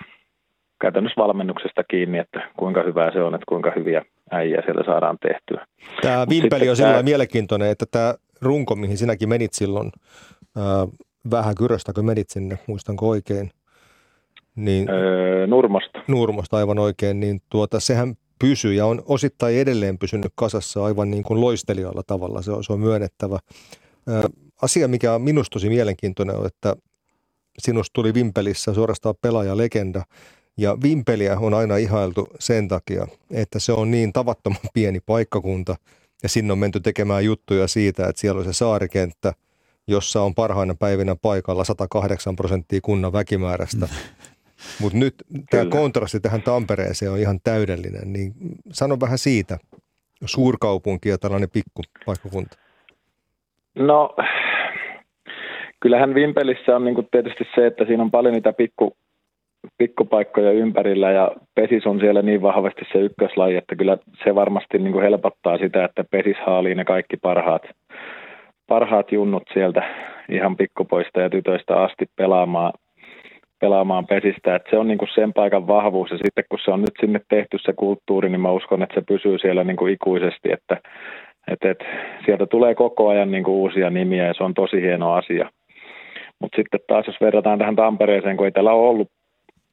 käytännössä 0.85 1.21
valmennuksesta 1.21 1.83
kiinni, 1.83 2.17
että 2.17 2.49
kuinka 2.59 2.83
hyvää 2.83 3.11
se 3.11 3.21
on, 3.21 3.35
että 3.35 3.45
kuinka 3.49 3.71
hyviä 3.75 4.05
äijä 4.31 4.61
siellä 4.65 4.83
saadaan 4.85 5.17
tehtyä. 5.27 5.65
Tämä 6.01 6.25
Vimpeli 6.29 6.69
on 6.69 6.75
sillä 6.75 6.89
tämä... 6.89 7.03
mielenkiintoinen, 7.03 7.69
että 7.69 7.85
tämä 7.91 8.15
runko, 8.41 8.75
mihin 8.75 8.97
sinäkin 8.97 9.29
menit 9.29 9.53
silloin, 9.53 9.91
ää, 10.57 10.87
vähän 11.31 11.55
kyröstä, 11.55 11.93
kun 11.93 12.05
menit 12.05 12.29
sinne, 12.29 12.59
muistanko 12.67 13.09
oikein? 13.09 13.51
Niin, 14.55 14.89
öö, 14.89 15.47
Nurmosta. 15.47 15.99
Nurmosta, 16.07 16.57
aivan 16.57 16.79
oikein. 16.79 17.19
Niin 17.19 17.39
tuota, 17.49 17.79
sehän 17.79 18.15
pysyy 18.39 18.73
ja 18.73 18.85
on 18.85 19.01
osittain 19.05 19.55
edelleen 19.55 19.97
pysynyt 19.97 20.31
kasassa 20.35 20.85
aivan 20.85 21.11
niin 21.11 21.23
kuin 21.23 21.41
loistelijalla 21.41 22.01
tavalla, 22.07 22.41
se 22.41 22.51
on, 22.51 22.63
se 22.63 22.73
on 22.73 22.79
myönnettävä. 22.79 23.39
Ää, 24.09 24.23
asia, 24.61 24.87
mikä 24.87 25.13
on 25.13 25.21
minusta 25.21 25.53
tosi 25.53 25.69
mielenkiintoinen, 25.69 26.35
on, 26.35 26.45
että 26.45 26.75
sinusta 27.59 27.93
tuli 27.93 28.13
Vimpelissä 28.13 28.73
suorastaan 28.73 29.15
pelaajalegenda. 29.21 30.03
Ja 30.57 30.77
Vimpeliä 30.83 31.37
on 31.39 31.53
aina 31.53 31.77
ihailtu 31.77 32.27
sen 32.39 32.67
takia, 32.67 33.07
että 33.31 33.59
se 33.59 33.71
on 33.71 33.91
niin 33.91 34.13
tavattoman 34.13 34.59
pieni 34.73 34.99
paikkakunta 35.05 35.75
ja 36.23 36.29
sinne 36.29 36.51
on 36.51 36.59
menty 36.59 36.79
tekemään 36.79 37.25
juttuja 37.25 37.67
siitä, 37.67 38.07
että 38.07 38.21
siellä 38.21 38.39
on 38.39 38.45
se 38.45 38.53
saarikenttä, 38.53 39.33
jossa 39.87 40.21
on 40.21 40.35
parhaina 40.35 40.75
päivinä 40.79 41.15
paikalla 41.21 41.63
108 41.63 42.35
prosenttia 42.35 42.79
kunnan 42.83 43.13
väkimäärästä. 43.13 43.87
Mutta 44.81 44.97
nyt 44.97 45.15
tämä 45.49 45.65
kontrasti 45.65 46.19
tähän 46.19 46.41
Tampereeseen 46.41 47.11
on 47.11 47.19
ihan 47.19 47.39
täydellinen, 47.43 48.13
niin 48.13 48.33
sano 48.71 48.97
vähän 48.99 49.17
siitä, 49.17 49.57
suurkaupunki 50.25 51.09
ja 51.09 51.17
tällainen 51.17 51.49
pikkupaikkakunta. 51.49 52.57
No, 53.75 54.15
kyllähän 55.79 56.13
Vimpelissä 56.13 56.75
on 56.75 56.85
niin 56.85 57.07
tietysti 57.11 57.43
se, 57.55 57.67
että 57.67 57.85
siinä 57.85 58.03
on 58.03 58.11
paljon 58.11 58.33
niitä 58.33 58.53
pikku, 58.53 58.97
pikkupaikkoja 59.77 60.51
ympärillä 60.51 61.11
ja 61.11 61.31
pesis 61.55 61.87
on 61.87 61.99
siellä 61.99 62.21
niin 62.21 62.41
vahvasti 62.41 62.81
se 62.91 62.99
ykköslaji, 62.99 63.55
että 63.55 63.75
kyllä 63.75 63.97
se 64.23 64.35
varmasti 64.35 64.77
niin 64.77 64.91
kuin 64.91 65.03
helpottaa 65.03 65.57
sitä, 65.57 65.85
että 65.85 66.03
pesis 66.11 66.37
haalii 66.45 66.75
ne 66.75 66.85
kaikki 66.85 67.17
parhaat, 67.17 67.61
parhaat 68.67 69.11
junnut 69.11 69.43
sieltä 69.53 69.83
ihan 70.29 70.55
pikkupoista 70.57 71.21
ja 71.21 71.29
tytöistä 71.29 71.81
asti 71.83 72.05
pelaamaan, 72.15 72.73
pelaamaan 73.59 74.07
pesistä. 74.07 74.55
Että 74.55 74.69
se 74.69 74.77
on 74.77 74.87
niin 74.87 74.97
kuin 74.97 75.09
sen 75.15 75.33
paikan 75.33 75.67
vahvuus 75.67 76.11
ja 76.11 76.17
sitten 76.17 76.43
kun 76.49 76.59
se 76.65 76.71
on 76.71 76.81
nyt 76.81 76.93
sinne 76.99 77.19
tehty 77.29 77.57
se 77.61 77.73
kulttuuri, 77.73 78.29
niin 78.29 78.41
mä 78.41 78.51
uskon, 78.51 78.83
että 78.83 78.95
se 78.95 79.01
pysyy 79.07 79.37
siellä 79.37 79.63
niin 79.63 79.77
kuin 79.77 79.93
ikuisesti, 79.93 80.51
että 80.51 80.77
et, 81.47 81.63
et, 81.65 81.79
sieltä 82.25 82.45
tulee 82.45 82.75
koko 82.75 83.09
ajan 83.09 83.31
niin 83.31 83.43
kuin 83.43 83.55
uusia 83.55 83.89
nimiä 83.89 84.25
ja 84.25 84.33
se 84.33 84.43
on 84.43 84.53
tosi 84.53 84.81
hieno 84.81 85.13
asia. 85.13 85.49
Mutta 86.41 86.55
sitten 86.55 86.79
taas 86.87 87.07
jos 87.07 87.21
verrataan 87.21 87.59
tähän 87.59 87.75
Tampereeseen, 87.75 88.37
kun 88.37 88.45
ei 88.45 88.51
täällä 88.51 88.73
ole 88.73 88.89
ollut 88.89 89.09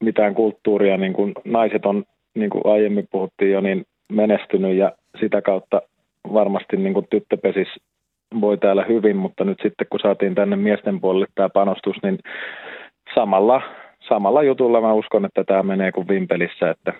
mitään 0.03 0.35
kulttuuria, 0.35 0.97
niin 0.97 1.13
kuin 1.13 1.33
naiset 1.45 1.87
on, 1.87 2.05
niin 2.35 2.51
kuin 2.51 2.67
aiemmin 2.67 3.09
puhuttiin 3.11 3.53
jo, 3.53 3.61
niin 3.61 3.85
menestynyt 4.13 4.77
ja 4.77 4.93
sitä 5.21 5.43
kautta 5.43 5.83
varmasti 6.33 6.77
niin 6.77 6.95
kuin 6.95 7.07
tyttöpesis 7.11 7.69
voi 8.41 8.59
täällä 8.59 8.85
hyvin, 8.89 9.17
mutta 9.17 9.45
nyt 9.45 9.59
sitten 9.63 9.87
kun 9.91 10.01
saatiin 10.01 10.35
tänne 10.35 10.57
miesten 10.57 11.01
puolelle 11.01 11.27
tämä 11.35 11.49
panostus, 11.49 11.97
niin 12.03 12.19
samalla, 13.15 13.63
samalla 14.09 14.43
jutulla 14.43 14.81
mä 14.81 14.93
uskon, 14.93 15.25
että 15.25 15.45
tämä 15.45 15.63
menee 15.63 15.93
kuin 15.93 16.09
vimpelissä, 16.09 16.71
että 16.71 16.93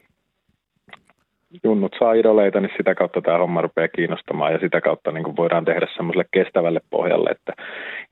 junnut 1.65 1.97
saa 1.99 2.13
idoleita, 2.13 2.61
niin 2.61 2.73
sitä 2.77 2.95
kautta 2.95 3.23
tämä 3.23 3.39
homma 3.39 3.63
rupeaa 3.63 3.89
kiinnostamaan 3.89 4.53
ja 4.53 4.59
sitä 4.59 4.81
kautta 4.81 5.13
niin 5.13 5.25
kuin 5.25 5.37
voidaan 5.37 5.65
tehdä 5.65 5.87
semmoiselle 5.97 6.25
kestävälle 6.31 6.81
pohjalle. 6.91 7.31
Että, 7.31 7.53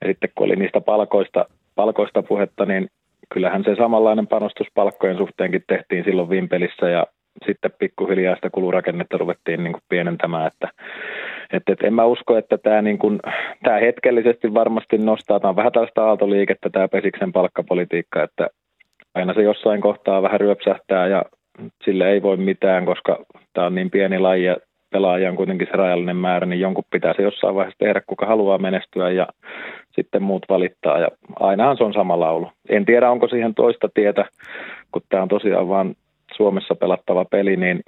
ja 0.01 0.07
sitten 0.07 0.29
kun 0.35 0.45
oli 0.45 0.55
niistä 0.55 0.81
palkoista, 0.81 1.45
palkoista 1.75 2.23
puhetta, 2.23 2.65
niin 2.65 2.87
kyllähän 3.33 3.63
se 3.63 3.75
samanlainen 3.75 4.27
panostus 4.27 4.67
palkkojen 4.73 5.17
suhteenkin 5.17 5.63
tehtiin 5.67 6.03
silloin 6.03 6.29
Vimpelissä 6.29 6.89
ja 6.89 7.07
sitten 7.45 7.71
pikkuhiljaa 7.79 8.35
sitä 8.35 8.49
kulurakennetta 8.49 9.17
ruvettiin 9.17 9.63
niin 9.63 9.73
kuin 9.73 9.83
pienentämään, 9.89 10.47
että 10.47 10.69
et, 11.53 11.63
et 11.67 11.83
en 11.83 11.93
mä 11.93 12.05
usko, 12.05 12.37
että 12.37 12.57
tämä 12.57 12.81
niin 12.81 12.97
kuin, 12.97 13.19
tää 13.63 13.79
hetkellisesti 13.79 14.53
varmasti 14.53 14.97
nostaa, 14.97 15.39
tämä 15.39 15.49
on 15.49 15.55
vähän 15.55 15.71
tällaista 15.71 16.05
aaltoliikettä 16.05 16.69
tämä 16.69 16.87
Pesiksen 16.87 17.31
palkkapolitiikka, 17.31 18.23
että 18.23 18.47
aina 19.15 19.33
se 19.33 19.41
jossain 19.41 19.81
kohtaa 19.81 20.21
vähän 20.21 20.39
ryöpsähtää 20.39 21.07
ja 21.07 21.23
sille 21.83 22.09
ei 22.09 22.21
voi 22.21 22.37
mitään, 22.37 22.85
koska 22.85 23.25
tämä 23.53 23.67
on 23.67 23.75
niin 23.75 23.91
pieni 23.91 24.19
laji 24.19 24.43
ja 24.43 24.57
pelaaja 24.91 25.29
on 25.29 25.35
kuitenkin 25.35 25.67
se 25.71 25.77
rajallinen 25.77 26.15
määrä, 26.15 26.45
niin 26.45 26.59
jonkun 26.59 26.83
pitää 26.91 27.13
se 27.13 27.23
jossain 27.23 27.55
vaiheessa 27.55 27.79
tehdä, 27.79 28.01
kuka 28.07 28.25
haluaa 28.25 28.57
menestyä 28.57 29.09
ja 29.09 29.27
sitten 29.95 30.23
muut 30.23 30.45
valittaa. 30.49 30.99
Ja 30.99 31.07
ainahan 31.39 31.77
se 31.77 31.83
on 31.83 31.93
sama 31.93 32.19
laulu. 32.19 32.51
En 32.69 32.85
tiedä, 32.85 33.11
onko 33.11 33.27
siihen 33.27 33.55
toista 33.55 33.89
tietä, 33.93 34.25
kun 34.91 35.01
tämä 35.09 35.23
on 35.23 35.29
tosiaan 35.29 35.67
vain 35.67 35.97
Suomessa 36.37 36.75
pelattava 36.75 37.25
peli, 37.25 37.55
niin 37.57 37.81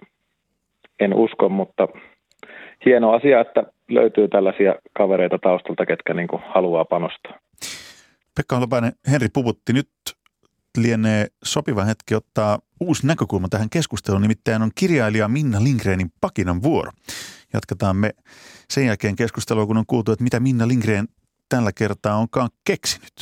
en 1.00 1.14
usko, 1.14 1.50
mutta 1.50 1.88
hieno 2.86 3.12
asia, 3.12 3.42
että 3.42 3.64
löytyy 3.90 4.28
tällaisia 4.28 4.76
kavereita 4.98 5.40
taustalta, 5.40 5.86
ketkä 5.86 6.14
niin 6.14 6.28
haluaa 6.54 6.86
panostaa. 6.86 7.40
Pekka 8.36 8.56
Holopainen, 8.56 8.92
Henri 9.12 9.28
puvutti 9.34 9.74
nyt 9.74 9.90
lienee 10.78 11.28
sopiva 11.44 11.84
hetki 11.84 12.16
ottaa 12.16 12.60
uusi 12.80 13.08
näkökulma 13.08 13.48
tähän 13.50 13.70
keskusteluun, 13.70 14.22
nimittäin 14.22 14.62
on 14.62 14.72
kirjailija 14.76 15.28
Minna 15.28 15.64
Lindgrenin 15.64 16.12
pakinan 16.22 16.64
vuoro. 16.64 16.92
Jatketaan 17.54 17.96
me 17.96 18.10
sen 18.70 18.86
jälkeen 18.86 19.16
keskustelua, 19.16 19.66
kun 19.66 19.78
on 19.78 19.86
kuultu, 19.88 20.12
että 20.12 20.24
mitä 20.24 20.40
Minna 20.40 20.68
Lindgren 20.68 21.08
tällä 21.54 21.72
kertaa 21.78 22.16
onkaan 22.24 22.50
keksinyt. 22.68 23.18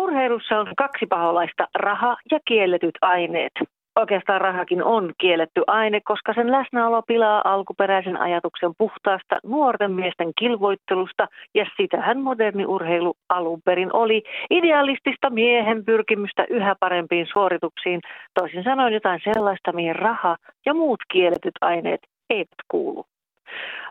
Urheilussa 0.00 0.58
on 0.60 0.66
kaksi 0.76 1.06
paholaista, 1.06 1.68
raha 1.74 2.16
ja 2.30 2.38
kielletyt 2.48 2.98
aineet. 3.00 3.52
Oikeastaan 3.96 4.40
rahakin 4.40 4.84
on 4.84 5.12
kielletty 5.20 5.62
aine, 5.66 6.00
koska 6.04 6.34
sen 6.34 6.52
läsnäolo 6.52 7.02
pilaa 7.02 7.42
alkuperäisen 7.44 8.20
ajatuksen 8.20 8.70
puhtaasta 8.78 9.38
nuorten 9.46 9.92
miesten 9.92 10.32
kilvoittelusta, 10.38 11.26
ja 11.54 11.66
sitähän 11.76 12.20
moderni 12.20 12.66
urheilu 12.66 13.14
alun 13.28 13.60
perin 13.64 13.90
oli. 13.92 14.22
Idealistista 14.50 15.30
miehen 15.30 15.84
pyrkimystä 15.84 16.46
yhä 16.50 16.76
parempiin 16.80 17.26
suorituksiin, 17.32 18.00
toisin 18.40 18.64
sanoen 18.64 18.94
jotain 18.94 19.20
sellaista, 19.24 19.72
mihin 19.72 19.96
raha 19.96 20.36
ja 20.66 20.74
muut 20.74 21.00
kielletyt 21.12 21.58
aineet 21.60 22.00
eivät 22.30 22.60
kuulu. 22.68 23.04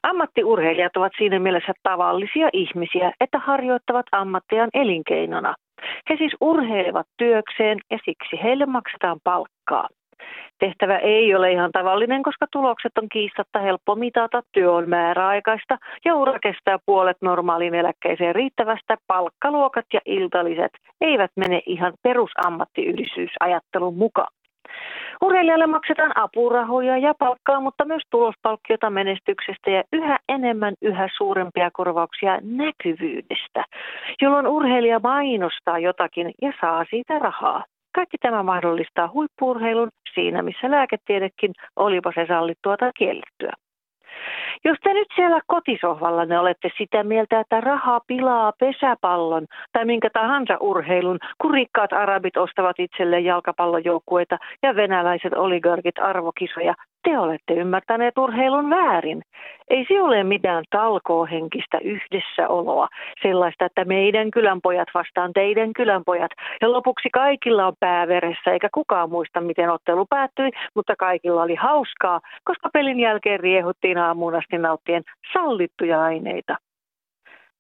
Ammattiurheilijat 0.03 0.97
ovat 0.97 1.11
siinä 1.17 1.39
mielessä 1.39 1.73
tavallisia 1.83 2.49
ihmisiä, 2.53 3.11
että 3.19 3.39
harjoittavat 3.39 4.05
ammattiaan 4.11 4.69
elinkeinona. 4.73 5.55
He 6.09 6.15
siis 6.17 6.35
urheilevat 6.41 7.07
työkseen 7.17 7.79
ja 7.91 7.97
siksi 8.05 8.43
heille 8.43 8.65
maksetaan 8.65 9.17
palkkaa. 9.23 9.87
Tehtävä 10.59 10.97
ei 10.97 11.35
ole 11.35 11.51
ihan 11.51 11.71
tavallinen, 11.71 12.23
koska 12.23 12.45
tulokset 12.51 12.97
on 12.97 13.09
kiistatta 13.09 13.59
helppo 13.59 13.95
mitata, 13.95 14.41
työ 14.51 14.71
on 14.71 14.89
määräaikaista 14.89 15.77
ja 16.05 16.15
ura 16.15 16.39
kestää 16.39 16.77
puolet 16.85 17.17
normaalin 17.21 17.75
eläkkeeseen 17.75 18.35
riittävästä. 18.35 18.97
Palkkaluokat 19.07 19.85
ja 19.93 19.99
iltaliset 20.05 20.71
eivät 21.01 21.31
mene 21.35 21.61
ihan 21.65 21.93
perusammattiyhdistysajattelun 22.03 23.97
mukaan. 23.97 24.33
Urheilijalle 25.21 25.67
maksetaan 25.67 26.11
apurahoja 26.15 26.97
ja 26.97 27.13
palkkaa, 27.19 27.59
mutta 27.59 27.85
myös 27.85 28.03
tulospalkkiota 28.09 28.89
menestyksestä 28.89 29.71
ja 29.71 29.83
yhä 29.93 30.19
enemmän 30.29 30.73
yhä 30.81 31.07
suurempia 31.17 31.71
korvauksia 31.73 32.39
näkyvyydestä, 32.41 33.65
jolloin 34.21 34.47
urheilija 34.47 34.99
mainostaa 34.99 35.79
jotakin 35.79 36.31
ja 36.41 36.53
saa 36.61 36.85
siitä 36.89 37.19
rahaa. 37.19 37.63
Kaikki 37.95 38.17
tämä 38.17 38.43
mahdollistaa 38.43 39.09
huippuurheilun 39.13 39.89
siinä, 40.13 40.41
missä 40.41 40.71
lääketiedekin, 40.71 41.53
olipa 41.75 42.11
se 42.15 42.25
sallittua 42.27 42.77
tai 42.77 42.91
kiellettyä. 42.97 43.53
Jos 44.65 44.77
te 44.83 44.93
nyt 44.93 45.07
siellä 45.15 45.39
kotisohvalla 45.47 46.25
ne 46.25 46.39
olette 46.39 46.69
sitä 46.77 47.03
mieltä, 47.03 47.39
että 47.39 47.61
raha 47.61 47.99
pilaa 48.07 48.51
pesäpallon 48.59 49.45
tai 49.73 49.85
minkä 49.85 50.09
tahansa 50.13 50.57
urheilun, 50.59 51.19
kun 51.41 51.53
rikkaat 51.53 51.93
arabit 51.93 52.37
ostavat 52.37 52.79
itselleen 52.79 53.25
jalkapallojoukkueita 53.25 54.37
ja 54.63 54.75
venäläiset 54.75 55.33
oligarkit 55.33 55.99
arvokisoja, 55.99 56.73
te 57.07 57.19
olette 57.19 57.53
ymmärtäneet 57.53 58.17
urheilun 58.17 58.69
väärin. 58.69 59.21
Ei 59.69 59.85
se 59.87 60.01
ole 60.01 60.23
mitään 60.23 60.63
talkoohenkistä 60.69 61.77
yhdessäoloa, 61.83 62.87
sellaista, 63.21 63.65
että 63.65 63.85
meidän 63.85 64.31
kylänpojat 64.31 64.87
vastaan 64.93 65.33
teidän 65.33 65.73
kylänpojat. 65.73 66.31
Ja 66.61 66.71
lopuksi 66.71 67.09
kaikilla 67.13 67.67
on 67.67 67.73
pääveressä, 67.79 68.51
eikä 68.51 68.69
kukaan 68.73 69.09
muista, 69.09 69.41
miten 69.41 69.69
ottelu 69.69 70.05
päättyi, 70.09 70.49
mutta 70.75 70.95
kaikilla 70.95 71.43
oli 71.43 71.55
hauskaa, 71.55 72.19
koska 72.43 72.69
pelin 72.73 72.99
jälkeen 72.99 73.39
riehuttiin 73.39 73.97
aamuun 73.97 74.35
asti 74.35 74.57
nauttien 74.57 75.03
sallittuja 75.33 76.03
aineita. 76.03 76.55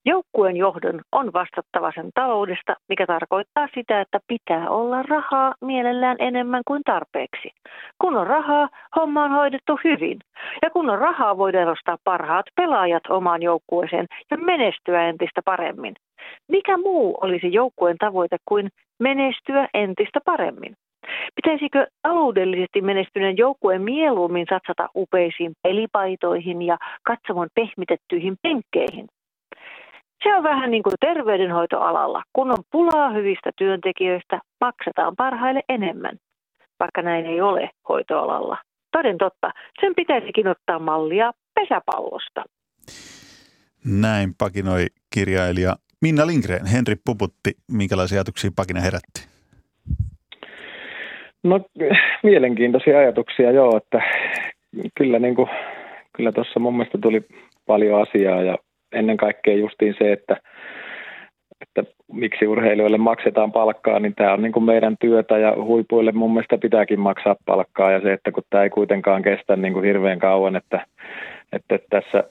Joukkueen 0.07 0.57
johdon 0.57 1.01
on 1.11 1.33
vastattava 1.33 1.91
sen 1.95 2.09
taloudesta, 2.13 2.75
mikä 2.89 3.05
tarkoittaa 3.05 3.67
sitä, 3.73 4.01
että 4.01 4.19
pitää 4.27 4.69
olla 4.69 5.03
rahaa 5.03 5.53
mielellään 5.61 6.15
enemmän 6.19 6.61
kuin 6.67 6.81
tarpeeksi. 6.85 7.49
Kun 8.01 8.17
on 8.17 8.27
rahaa, 8.27 8.69
homma 8.95 9.23
on 9.23 9.31
hoidettu 9.31 9.79
hyvin. 9.83 10.19
Ja 10.61 10.69
kun 10.69 10.89
on 10.89 10.99
rahaa, 10.99 11.37
voidaan 11.37 11.67
ostaa 11.67 11.97
parhaat 12.03 12.45
pelaajat 12.55 13.03
omaan 13.09 13.41
joukkueeseen 13.41 14.05
ja 14.31 14.37
menestyä 14.37 15.09
entistä 15.09 15.41
paremmin. 15.45 15.95
Mikä 16.47 16.77
muu 16.77 17.17
olisi 17.21 17.53
joukkueen 17.53 17.97
tavoite 17.97 18.37
kuin 18.45 18.69
menestyä 18.99 19.67
entistä 19.73 20.19
paremmin? 20.25 20.73
Pitäisikö 21.35 21.87
taloudellisesti 22.01 22.81
menestyneen 22.81 23.37
joukkueen 23.37 23.81
mieluummin 23.81 24.45
satsata 24.49 24.89
upeisiin 24.95 25.51
pelipaitoihin 25.63 26.61
ja 26.61 26.77
katsomon 27.03 27.47
pehmitettyihin 27.55 28.35
penkkeihin? 28.41 29.07
Se 30.23 30.35
on 30.35 30.43
vähän 30.43 30.71
niin 30.71 30.83
kuin 30.83 30.93
terveydenhoitoalalla. 30.99 32.23
Kun 32.33 32.51
on 32.51 32.63
pulaa 32.71 33.09
hyvistä 33.09 33.51
työntekijöistä, 33.57 34.39
maksetaan 34.61 35.15
parhaille 35.15 35.61
enemmän, 35.69 36.17
vaikka 36.79 37.01
näin 37.01 37.25
ei 37.25 37.41
ole 37.41 37.69
hoitoalalla. 37.89 38.57
Toden 38.91 39.17
totta, 39.17 39.51
sen 39.81 39.95
pitäisikin 39.95 40.47
ottaa 40.47 40.79
mallia 40.79 41.31
pesäpallosta. 41.55 42.43
Näin 43.85 44.29
pakinoi 44.37 44.85
kirjailija 45.13 45.75
Minna 46.01 46.27
Lindgren. 46.27 46.65
Henri 46.65 46.95
Puputti, 47.05 47.51
minkälaisia 47.71 48.15
ajatuksia 48.15 48.51
pakina 48.55 48.81
herätti? 48.81 49.27
No 51.43 51.59
mielenkiintoisia 52.23 52.99
ajatuksia 52.99 53.51
joo, 53.51 53.77
että 53.77 54.01
kyllä, 54.97 55.19
niin 55.19 55.35
kuin, 55.35 55.49
kyllä 56.15 56.31
tuossa 56.31 56.59
mun 56.59 56.73
mielestä 56.73 56.97
tuli 56.97 57.21
paljon 57.65 58.01
asiaa 58.01 58.43
ja 58.43 58.57
ennen 58.91 59.17
kaikkea 59.17 59.55
justiin 59.55 59.95
se, 59.97 60.11
että, 60.11 60.37
että 61.61 61.91
miksi 62.13 62.47
urheilijoille 62.47 62.97
maksetaan 62.97 63.51
palkkaa, 63.51 63.99
niin 63.99 64.15
tämä 64.15 64.33
on 64.33 64.41
niin 64.41 64.51
kuin 64.51 64.63
meidän 64.63 64.95
työtä 64.99 65.37
ja 65.37 65.55
huipuille 65.55 66.11
mun 66.11 66.33
mielestä 66.33 66.57
pitääkin 66.57 66.99
maksaa 66.99 67.35
palkkaa 67.45 67.91
ja 67.91 68.01
se, 68.01 68.13
että 68.13 68.31
kun 68.31 68.43
tämä 68.49 68.63
ei 68.63 68.69
kuitenkaan 68.69 69.21
kestä 69.21 69.55
niin 69.55 69.73
kuin 69.73 69.85
hirveän 69.85 70.19
kauan, 70.19 70.55
että, 70.55 70.85
että 71.53 71.79
tässä 71.89 72.23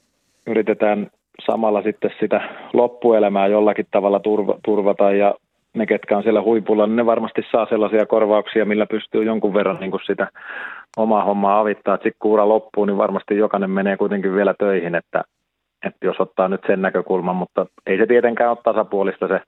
yritetään 0.47 1.11
samalla 1.47 1.83
sitten 1.83 2.11
sitä 2.21 2.41
loppuelämää 2.73 3.47
jollakin 3.47 3.87
tavalla 3.91 4.21
turva, 4.21 4.59
turvata 4.65 5.13
ja 5.13 5.35
ne, 5.75 5.87
ketkä 5.87 6.17
on 6.17 6.23
siellä 6.23 6.43
huipulla, 6.43 6.87
niin 6.87 6.97
ne 6.97 7.07
varmasti 7.07 7.43
saa 7.51 7.67
sellaisia 7.67 8.07
korvauksia, 8.07 8.65
millä 8.65 8.87
pystyy 8.87 9.25
jonkun 9.25 9.55
verran 9.55 9.77
niin 9.81 9.91
kuin 9.91 10.01
sitä 10.07 10.29
omaa 10.97 11.25
hommaa 11.25 11.61
avittaa. 11.61 11.97
Sitten 11.97 12.13
kun 12.19 12.31
ura 12.31 12.49
loppuu, 12.49 12.85
niin 12.85 12.99
varmasti 12.99 13.37
jokainen 13.37 13.71
menee 13.71 13.97
kuitenkin 13.97 14.35
vielä 14.35 14.55
töihin, 14.59 14.95
että, 14.95 15.25
että 15.87 16.07
jos 16.07 16.17
ottaa 16.19 16.49
nyt 16.49 16.61
sen 16.67 16.83
näkökulman, 16.83 17.37
mutta 17.37 17.67
ei 17.87 17.99
se 17.99 18.07
tietenkään 18.07 18.51
ole 18.51 18.59
tasapuolista 18.65 19.29
se 19.29 19.41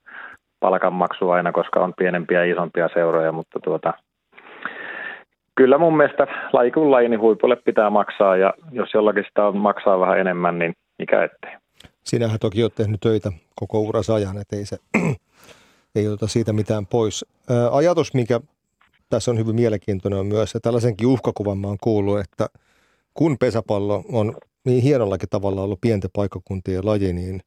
palkanmaksu 0.61 1.31
aina, 1.31 1.53
koska 1.53 1.81
on 1.81 1.95
pienempiä 1.99 2.45
ja 2.45 2.53
isompia 2.53 2.89
seuroja, 2.95 3.33
mutta 3.33 3.59
tuota, 3.65 3.93
kyllä 5.55 5.79
mun 5.79 5.97
mielestä 5.97 6.27
laji 6.53 6.71
kuin 6.71 7.11
niin 7.11 7.21
huipulle 7.21 7.57
pitää 7.57 7.91
maksaa 7.91 8.37
ja 8.37 8.55
jos 8.73 8.95
jollakin 8.95 9.25
sitä 9.29 9.47
on 9.47 9.57
maksaa 9.57 10.01
vähän 10.01 10.19
enemmän, 10.19 10.59
niin 10.59 10.73
mikä 10.99 11.25
ettei. 11.25 11.53
Sinähän 12.05 12.39
toki 12.39 12.63
olet 12.63 12.75
tehnyt 12.75 13.01
töitä 13.01 13.33
koko 13.55 13.81
urassa 13.81 14.15
ajan, 14.15 14.39
että 14.39 14.57
ei, 14.57 14.65
se, 14.65 14.77
ei 15.97 16.09
ota 16.09 16.27
siitä 16.27 16.53
mitään 16.53 16.87
pois. 16.87 17.27
Ajatus, 17.73 18.15
mikä 18.15 18.41
tässä 19.11 19.31
on 19.31 19.39
hyvin 19.39 19.55
mielenkiintoinen 19.55 20.19
on 20.19 20.27
myös, 20.27 20.51
että 20.51 20.61
tällaisenkin 20.61 21.07
uhkakuvan 21.07 21.59
mä 21.59 21.67
oon 21.67 21.77
kuullut, 21.81 22.21
että 22.21 22.47
kun 23.15 23.39
pesäpallo 23.39 24.05
on 24.13 24.35
niin 24.65 24.83
hienollakin 24.83 25.29
tavalla 25.29 25.63
ollut 25.63 25.81
pienten 25.81 26.11
paikkakuntien 26.13 26.87
laji, 26.87 27.13
niin 27.13 27.41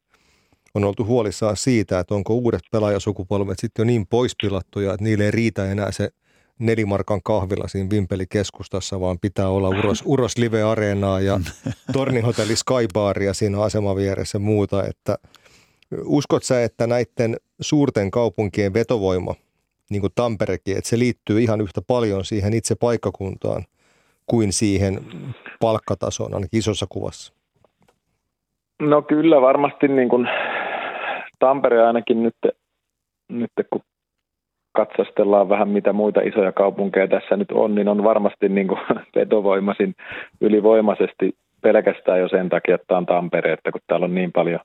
on 0.74 0.84
oltu 0.84 1.04
huolissaan 1.04 1.56
siitä, 1.56 1.98
että 1.98 2.14
onko 2.14 2.34
uudet 2.34 2.62
pelaajasukupolvet 2.72 3.58
sitten 3.58 3.82
jo 3.82 3.86
niin 3.86 4.06
poispilattuja, 4.06 4.92
että 4.92 5.04
niille 5.04 5.24
ei 5.24 5.30
riitä 5.30 5.70
enää 5.70 5.92
se 5.92 6.10
nelimarkan 6.58 7.20
kahvila 7.22 7.68
siinä 7.68 7.90
Vimpeli-keskustassa, 7.90 9.00
vaan 9.00 9.18
pitää 9.18 9.48
olla 9.48 9.68
Uros, 9.68 10.02
Uros 10.06 10.38
Live-areenaa 10.38 11.20
ja 11.20 11.40
Tornihotelli 11.92 12.56
Skybaaria 12.56 13.34
siinä 13.34 13.62
aseman 13.62 13.96
vieressä 13.96 14.36
ja 14.36 14.40
muuta. 14.40 14.86
Että 14.86 15.18
uskot 16.04 16.42
sä, 16.42 16.64
että 16.64 16.86
näiden 16.86 17.36
suurten 17.60 18.10
kaupunkien 18.10 18.74
vetovoima, 18.74 19.34
niin 19.90 20.00
kuin 20.00 20.12
Tamperekin, 20.14 20.76
että 20.76 20.90
se 20.90 20.98
liittyy 20.98 21.42
ihan 21.42 21.60
yhtä 21.60 21.82
paljon 21.82 22.24
siihen 22.24 22.54
itse 22.54 22.74
paikkakuntaan 22.74 23.64
kuin 24.26 24.52
siihen 24.52 25.00
palkkatasoon, 25.62 26.34
ainakin 26.34 26.58
isossa 26.58 26.86
kuvassa? 26.88 27.34
No 28.82 29.02
kyllä 29.02 29.40
varmasti 29.40 29.88
niin 29.88 30.08
kuin 30.08 30.28
Tampere 31.38 31.86
ainakin 31.86 32.22
nyt, 32.22 32.34
nyt 33.28 33.50
kun 33.70 33.82
katsastellaan 34.72 35.48
vähän 35.48 35.68
mitä 35.68 35.92
muita 35.92 36.20
isoja 36.20 36.52
kaupunkeja 36.52 37.08
tässä 37.08 37.36
nyt 37.36 37.52
on, 37.52 37.74
niin 37.74 37.88
on 37.88 38.04
varmasti 38.04 38.48
niin 38.48 38.68
kuin 38.68 38.80
vetovoimaisin 39.16 39.94
ylivoimaisesti 40.40 41.34
pelkästään 41.62 42.20
jo 42.20 42.28
sen 42.28 42.48
takia, 42.48 42.74
että 42.74 42.96
on 42.96 43.06
Tampere, 43.06 43.52
että 43.52 43.72
kun 43.72 43.80
täällä 43.86 44.04
on 44.04 44.14
niin 44.14 44.32
paljon, 44.32 44.60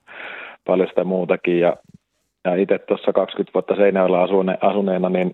paljon 0.66 0.90
sitä 0.90 1.04
muutakin. 1.04 1.60
Ja, 1.60 1.78
ja 2.46 2.56
itse 2.56 2.80
tuossa 2.80 3.14
20 3.14 3.54
vuotta 3.54 3.76
Seinäjoella 3.76 4.24
asune, 4.24 4.58
asuneena, 4.62 5.10
niin, 5.10 5.32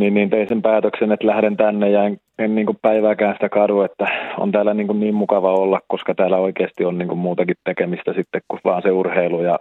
niin, 0.00 0.14
niin 0.14 0.30
tein 0.30 0.48
sen 0.48 0.62
päätöksen, 0.62 1.12
että 1.12 1.26
lähden 1.26 1.56
tänne 1.56 1.90
ja 1.90 2.04
en, 2.04 2.20
en 2.38 2.54
niin 2.54 2.66
kuin 2.66 2.78
päivääkään 2.82 3.34
sitä 3.34 3.48
kadu, 3.48 3.82
että 3.82 4.06
on 4.38 4.52
täällä 4.52 4.74
niin, 4.74 4.86
kuin 4.86 5.00
niin 5.00 5.14
mukava 5.14 5.54
olla, 5.54 5.80
koska 5.86 6.14
täällä 6.14 6.36
oikeasti 6.36 6.84
on 6.84 6.98
niin 6.98 7.08
kuin 7.08 7.18
muutakin 7.18 7.56
tekemistä 7.64 8.12
sitten 8.12 8.40
kuin 8.48 8.60
vaan 8.64 8.82
se 8.82 8.90
urheilu 8.90 9.42
ja 9.42 9.58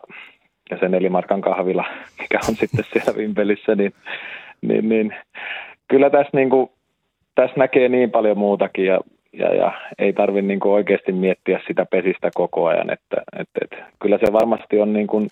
ja 0.70 0.78
se 0.78 0.90
nelimarkan 0.90 1.42
kahvila, 1.42 1.86
mikä 2.20 2.40
on 2.50 2.56
sitten 2.62 2.86
siellä 2.94 3.18
Vimpelissä, 3.18 3.76
niin, 3.76 3.94
niin, 4.62 4.90
niin 4.90 5.16
kyllä 5.88 6.10
tässä, 6.10 6.30
niin 6.34 6.50
kuin, 6.50 6.70
tässä 7.36 7.58
näkee 7.58 7.90
niin 7.90 8.12
paljon 8.12 8.38
muutakin 8.38 8.86
ja, 8.86 9.00
ja, 9.34 9.56
ja 9.56 9.72
ei 10.00 10.14
tarvitse 10.14 10.48
niin 10.48 10.68
oikeasti 10.68 11.12
miettiä 11.12 11.60
sitä 11.68 11.86
pesistä 11.86 12.30
koko 12.36 12.66
ajan, 12.66 12.90
että, 12.90 13.22
että, 13.40 13.60
että 13.62 13.78
kyllä 14.02 14.18
se 14.18 14.34
varmasti 14.34 14.82
on 14.82 14.94
niin 14.94 15.08
kuin, 15.08 15.30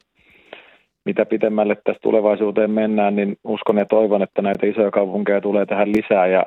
mitä 1.07 1.25
pitemmälle 1.25 1.75
tästä 1.75 1.99
tulevaisuuteen 2.03 2.71
mennään, 2.71 3.15
niin 3.15 3.37
uskon 3.43 3.77
ja 3.77 3.85
toivon, 3.85 4.21
että 4.21 4.41
näitä 4.41 4.65
isoja 4.67 4.91
kaupunkeja 4.91 5.41
tulee 5.41 5.65
tähän 5.65 5.91
lisää 5.91 6.27
ja 6.27 6.45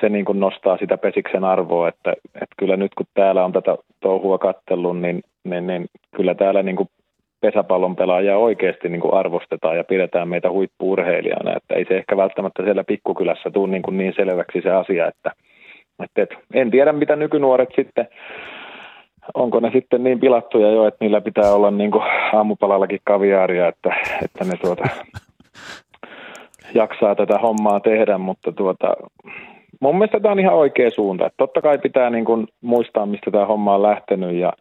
se 0.00 0.08
niin 0.08 0.24
kuin 0.24 0.40
nostaa 0.40 0.76
sitä 0.76 0.96
pesiksen 0.98 1.44
arvoa, 1.44 1.88
että, 1.88 2.12
että 2.34 2.54
kyllä 2.58 2.76
nyt 2.76 2.94
kun 2.94 3.06
täällä 3.14 3.44
on 3.44 3.52
tätä 3.52 3.76
touhua 4.00 4.38
kattellut, 4.38 5.00
niin, 5.00 5.20
niin, 5.44 5.66
niin 5.66 5.86
kyllä 6.16 6.34
täällä 6.34 6.62
niin 6.62 6.76
kuin 6.76 6.88
pesäpallon 7.40 7.96
pelaajia 7.96 8.36
oikeasti 8.36 8.88
niin 8.88 9.00
kuin 9.00 9.14
arvostetaan 9.14 9.76
ja 9.76 9.84
pidetään 9.84 10.28
meitä 10.28 10.50
huippuurheilijana. 10.50 11.56
Että 11.56 11.74
ei 11.74 11.84
se 11.88 11.96
ehkä 11.96 12.16
välttämättä 12.16 12.62
siellä 12.62 12.84
pikkukylässä 12.84 13.50
tule 13.50 13.70
niin, 13.70 13.82
kuin 13.82 13.98
niin 13.98 14.12
selväksi 14.16 14.60
se 14.62 14.70
asia, 14.70 15.08
että, 15.08 15.30
että 16.16 16.36
en 16.54 16.70
tiedä 16.70 16.92
mitä 16.92 17.16
nykynuoret 17.16 17.68
sitten, 17.76 18.08
onko 19.34 19.60
ne 19.60 19.70
sitten 19.72 20.04
niin 20.04 20.20
pilattuja 20.20 20.70
jo, 20.70 20.86
että 20.86 21.04
niillä 21.04 21.20
pitää 21.20 21.52
olla 21.52 21.70
niin 21.70 21.90
kuin 21.90 22.02
aamupalallakin 22.32 23.00
kaviaaria, 23.04 23.68
että, 23.68 23.94
että 24.24 24.44
ne 24.44 24.56
tuota, 24.62 24.84
jaksaa 26.74 27.14
tätä 27.14 27.38
hommaa 27.38 27.80
tehdä, 27.80 28.18
mutta 28.18 28.52
tuota, 28.52 28.96
mun 29.80 29.94
mielestä 29.94 30.20
tämä 30.20 30.32
on 30.32 30.40
ihan 30.40 30.54
oikea 30.54 30.90
suunta. 30.90 31.26
Että 31.26 31.36
totta 31.36 31.62
kai 31.62 31.78
pitää 31.78 32.10
niin 32.10 32.24
kuin 32.24 32.46
muistaa, 32.60 33.06
mistä 33.06 33.30
tämä 33.30 33.46
homma 33.46 33.74
on 33.74 33.82
lähtenyt 33.82 34.34
ja, 34.34 34.52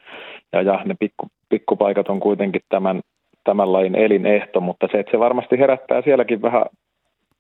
ja, 0.54 0.62
ja 0.62 0.82
ne 0.86 0.96
pikku, 1.00 1.28
pikkupaikat 1.50 2.10
on 2.10 2.20
kuitenkin 2.20 2.62
tämän, 2.70 3.02
tämän 3.44 3.74
lajin 3.74 3.96
elinehto, 3.96 4.62
mutta 4.62 4.88
se, 4.92 5.00
että 5.00 5.12
se 5.12 5.20
varmasti 5.20 5.60
herättää 5.60 6.02
sielläkin 6.02 6.42
vähän 6.42 6.66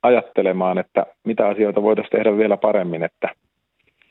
ajattelemaan, 0.03 0.77
että 0.77 1.05
mitä 1.23 1.47
asioita 1.47 1.83
voitaisiin 1.83 2.11
tehdä 2.11 2.37
vielä 2.37 2.57
paremmin, 2.57 3.03
että, 3.03 3.29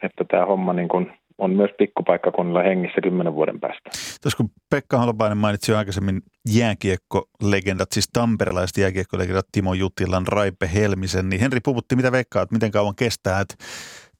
että 0.02 0.24
tämä 0.24 0.46
homma 0.46 0.72
niin 0.72 0.88
kuin 0.88 1.12
on 1.38 1.50
myös 1.50 1.70
pikkupaikkakunnilla 1.78 2.62
hengissä 2.62 3.00
kymmenen 3.00 3.34
vuoden 3.34 3.60
päästä. 3.60 3.90
Tuossa 4.22 4.36
kun 4.36 4.50
Pekka 4.70 4.98
Holopainen 4.98 5.38
mainitsi 5.38 5.72
jo 5.72 5.78
aikaisemmin 5.78 6.22
jääkiekko-legendat, 6.48 7.92
siis 7.92 8.08
tamperelaiset 8.12 8.76
jääkiekko-legendat 8.76 9.46
Timo 9.52 9.74
Jutilan, 9.74 10.26
Raipe 10.26 10.70
Helmisen, 10.74 11.28
niin 11.28 11.40
Henri 11.40 11.60
puhutti, 11.60 11.96
mitä 11.96 12.12
veikkaat, 12.12 12.50
miten 12.50 12.70
kauan 12.70 12.94
kestää, 12.94 13.40
että 13.40 13.54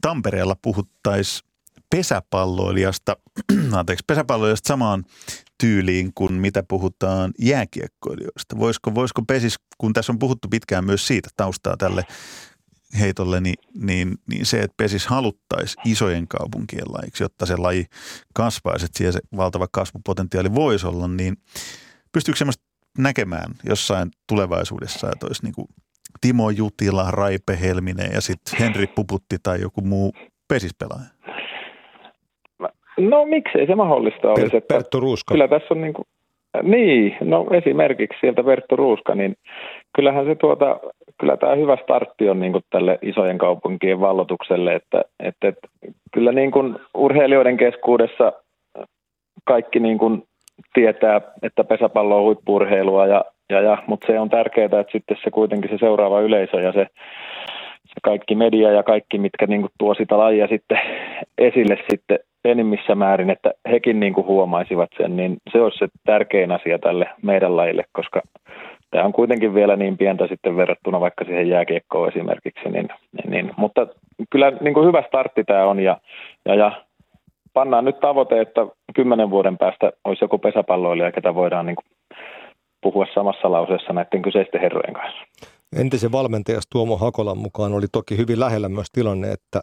Tampereella 0.01 0.57
puhuttaisiin 0.63 1.49
pesäpalloilijasta, 1.91 3.17
anteeksi, 3.79 4.05
pesäpalloilijasta 4.07 4.69
samaan 4.69 5.05
tyyliin 5.61 6.11
kuin 6.15 6.33
mitä 6.33 6.63
puhutaan 6.63 7.33
jääkiekkoilijoista. 7.39 8.59
Voisiko, 8.59 8.95
voisiko 8.95 9.23
pesis, 9.23 9.57
kun 9.79 9.93
tässä 9.93 10.13
on 10.13 10.19
puhuttu 10.19 10.49
pitkään 10.49 10.85
myös 10.85 11.07
siitä 11.07 11.29
taustaa 11.37 11.77
tälle 11.77 12.05
heitolle, 13.01 13.41
niin, 13.41 13.55
niin, 13.85 14.09
niin 14.31 14.47
se, 14.47 14.61
että 14.61 14.75
pesis 14.77 15.07
haluttaisi 15.07 15.77
isojen 15.85 16.29
kaupunkien 16.29 16.93
lajiksi, 16.93 17.25
jotta 17.25 17.47
se 17.47 17.57
laji 17.57 17.85
kasvaisi, 18.35 18.85
että 18.85 18.99
siellä 18.99 19.13
se 19.13 19.21
valtava 19.37 19.67
kasvupotentiaali 19.73 20.55
voisi 20.55 20.87
olla, 20.87 21.09
niin 21.09 21.35
pystyykö 22.13 22.39
semmoista 22.39 22.65
näkemään 22.99 23.53
jossain 23.69 24.09
tulevaisuudessa, 24.29 25.09
että 25.13 25.27
olisi 25.27 25.45
niin 25.45 25.55
kuin 25.55 25.69
Timo 26.21 26.51
Jutila, 26.51 27.11
Raipe 27.11 27.59
Helminen 27.61 28.11
ja 28.13 28.21
sitten 28.21 28.59
Henri 28.59 28.87
Puputti 28.87 29.37
tai 29.43 29.61
joku 29.61 29.81
muu 29.81 30.13
pesispelaaja? 30.49 31.09
No 32.99 33.25
miksei 33.25 33.67
se 33.67 33.75
mahdollista 33.75 34.29
olisi. 34.29 34.61
Perttu 34.69 35.01
Ruuska. 35.01 35.35
Kyllä 35.35 35.49
tässä 35.49 35.75
on 35.75 35.81
niin 35.81 35.95
kuin, 35.95 36.05
Niin, 36.63 37.17
no 37.21 37.47
esimerkiksi 37.53 38.19
sieltä 38.21 38.45
Verttu 38.45 38.77
Ruuska, 38.77 39.15
niin 39.15 39.37
kyllähän 39.97 40.27
se 40.27 40.35
tuota, 40.35 40.81
kyllä 41.21 41.37
tämä 41.37 41.55
hyvä 41.55 41.77
startti 41.83 42.31
on 42.31 42.41
niin 42.41 42.53
tälle 42.71 42.99
isojen 43.03 43.39
kaupunkien 43.39 44.01
vallotukselle, 44.01 44.75
että, 44.75 45.03
että, 45.21 45.49
että 45.49 45.69
kyllä 46.15 46.33
niin 46.33 46.51
kuin 46.51 46.77
urheilijoiden 46.95 47.57
keskuudessa 47.57 48.33
kaikki 49.45 49.81
niin 49.81 49.99
kuin 49.99 50.23
tietää, 50.75 51.21
että 51.43 51.65
pesäpallo 51.65 52.17
on 52.17 52.25
huippurheilua, 52.25 53.07
ja, 53.07 53.25
ja, 53.51 53.61
ja, 53.61 53.83
mutta 53.87 54.07
se 54.07 54.21
on 54.21 54.31
tärkeää, 54.31 54.65
että 54.65 54.93
sitten 54.93 55.17
se 55.25 55.31
kuitenkin 55.31 55.71
se 55.71 55.79
seuraava 55.79 56.21
yleisö 56.21 56.61
ja 56.61 56.73
se, 56.73 56.87
se 57.87 58.01
kaikki 58.03 58.35
media 58.35 58.71
ja 58.71 58.83
kaikki, 58.83 59.19
mitkä 59.19 59.47
niin 59.47 59.61
kuin 59.61 59.73
tuo 59.79 59.95
sitä 59.95 60.19
lajia 60.19 60.47
sitten 60.47 60.79
esille 61.39 61.79
sitten 61.91 62.19
enimmissä 62.45 62.95
määrin, 62.95 63.31
että 63.31 63.51
hekin 63.71 64.01
niin 64.01 64.15
kuin 64.15 64.27
huomaisivat 64.27 64.91
sen, 64.97 65.17
niin 65.17 65.37
se 65.53 65.61
olisi 65.61 65.79
se 65.79 65.89
tärkein 66.05 66.53
asia 66.53 66.79
tälle 66.79 67.07
meidän 67.23 67.57
lajille, 67.57 67.85
koska 67.93 68.23
tämä 68.91 69.05
on 69.05 69.13
kuitenkin 69.13 69.55
vielä 69.55 69.77
niin 69.77 69.99
pientä 69.99 70.27
sitten 70.27 70.57
verrattuna 70.57 71.01
vaikka 71.01 71.25
siihen 71.25 71.49
jääkiekkoon 71.49 72.09
esimerkiksi, 72.09 72.69
niin, 72.69 72.89
niin, 73.29 73.51
mutta 73.57 73.87
kyllä 74.31 74.51
niin 74.51 74.75
kuin 74.75 74.87
hyvä 74.87 75.03
startti 75.07 75.45
tämä 75.45 75.67
on 75.67 75.81
ja, 75.81 76.01
ja, 76.45 76.55
ja 76.55 76.85
pannaan 77.53 77.85
nyt 77.85 78.01
tavoite, 78.01 78.41
että 78.41 78.67
kymmenen 78.95 79.31
vuoden 79.31 79.59
päästä 79.59 79.93
olisi 80.05 80.25
joku 80.25 80.39
pesäpalloilija, 80.39 81.13
ketä 81.13 81.35
voidaan 81.35 81.67
niin 81.67 81.77
kuin 81.77 81.87
puhua 82.81 83.07
samassa 83.15 83.53
lauseessa 83.53 83.93
näiden 83.93 84.23
kyseisten 84.23 84.61
herrojen 84.61 84.95
kanssa. 84.95 85.21
Entisen 85.81 86.13
valmentajas 86.13 86.67
Tuomo 86.73 86.97
Hakolan 86.97 87.39
mukaan 87.39 87.73
oli 87.73 87.87
toki 87.93 88.17
hyvin 88.17 88.41
lähellä 88.41 88.69
myös 88.69 88.91
tilanne, 88.93 89.33
että 89.33 89.61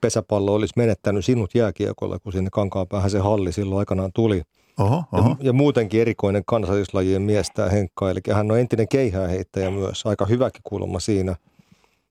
pesäpallo 0.00 0.54
olisi 0.54 0.74
menettänyt 0.76 1.24
sinut 1.24 1.54
jääkiekolla, 1.54 2.18
kun 2.18 2.32
sinne 2.32 2.50
päähän 2.90 3.10
se 3.10 3.18
halli 3.18 3.52
silloin 3.52 3.78
aikanaan 3.78 4.10
tuli. 4.14 4.42
Oho, 4.78 5.04
oho. 5.12 5.28
Ja, 5.28 5.36
ja 5.40 5.52
muutenkin 5.52 6.00
erikoinen 6.00 6.42
kansallislajien 6.46 7.22
miestä 7.22 7.68
Henkka, 7.68 8.10
eli 8.10 8.20
hän 8.32 8.50
on 8.50 8.58
entinen 8.58 8.88
keihääheittäjä 8.88 9.70
myös, 9.70 10.06
aika 10.06 10.26
hyväkin 10.26 10.62
kuulemma 10.64 11.00
siinä– 11.00 11.36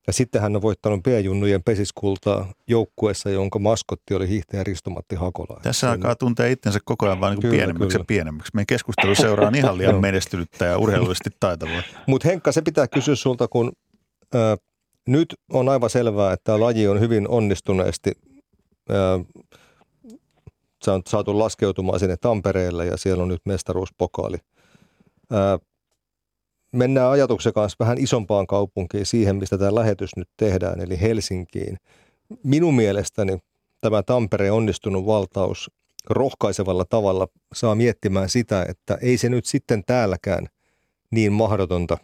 ja 0.08 0.13
sitten 0.13 0.41
hän 0.41 0.56
on 0.56 0.62
voittanut 0.62 1.04
B-junnujen 1.04 1.63
pesiskultaa 1.63 2.54
joukkueessa, 2.67 3.30
jonka 3.30 3.60
maskotti 3.60 4.13
oli 4.13 4.28
hiihtäjä 4.28 4.63
Ristomatti 4.63 5.15
Hakola. 5.15 5.60
Tässä 5.63 5.91
alkaa 5.91 6.15
tuntea 6.15 6.47
itsensä 6.47 6.80
koko 6.86 7.06
ajan 7.06 7.19
vain 7.19 7.39
niin 7.39 7.52
pienemmäksi 7.52 7.88
kyllä. 7.88 8.02
ja 8.02 8.06
pienemmäksi. 8.08 8.52
Meidän 8.54 8.65
keskustelu 8.65 9.15
seuraa 9.15 9.52
ihan 9.56 9.78
liian 9.78 10.02
menestynyttä 10.08 10.65
ja 10.65 10.78
urheilullisesti 10.78 11.30
taitavaa. 11.39 11.82
Mutta 12.08 12.28
Henkka, 12.28 12.52
se 12.52 12.62
pitää 12.62 12.88
kysyä 12.88 13.15
sulta, 13.15 13.47
kun 13.47 13.71
äh, 14.36 14.41
nyt 15.08 15.36
on 15.54 15.69
aivan 15.69 15.89
selvää, 15.89 16.34
että 16.34 16.60
laji 16.60 16.88
on 16.88 17.00
hyvin 17.00 17.28
onnistuneesti 17.28 18.12
äh, 18.91 18.95
saatu 21.08 21.39
laskeutumaan 21.39 22.00
sinne 22.00 22.17
Tampereelle 22.17 22.86
ja 22.86 22.98
siellä 22.98 23.24
on 23.24 23.30
nyt 23.30 23.41
mestaruuspokaali. 23.46 24.38
Äh, 25.34 25.67
mennään 26.72 27.12
ajatuksen 27.12 27.54
kanssa 27.54 27.76
vähän 27.80 27.98
isompaan 27.98 28.48
kaupunkiin 28.48 29.06
siihen, 29.06 29.36
mistä 29.36 29.58
tämä 29.58 29.76
lähetys 29.76 30.10
nyt 30.15 30.30
tehdään, 30.38 30.82
eli 30.82 31.02
Helsinkiin. 31.02 31.78
Minun 32.44 32.76
mielestäni 32.76 33.38
tämä 33.82 34.04
Tampereen 34.04 34.54
onnistunut 34.54 35.06
valtaus 35.06 35.72
rohkaisevalla 36.10 36.86
tavalla 36.86 37.28
saa 37.54 37.76
miettimään 37.76 38.30
sitä, 38.30 38.65
että 38.70 38.98
ei 39.02 39.17
se 39.17 39.30
nyt 39.30 39.46
sitten 39.46 39.84
täälläkään 39.86 40.48
niin 41.12 41.34
mahdotonta 41.34 41.98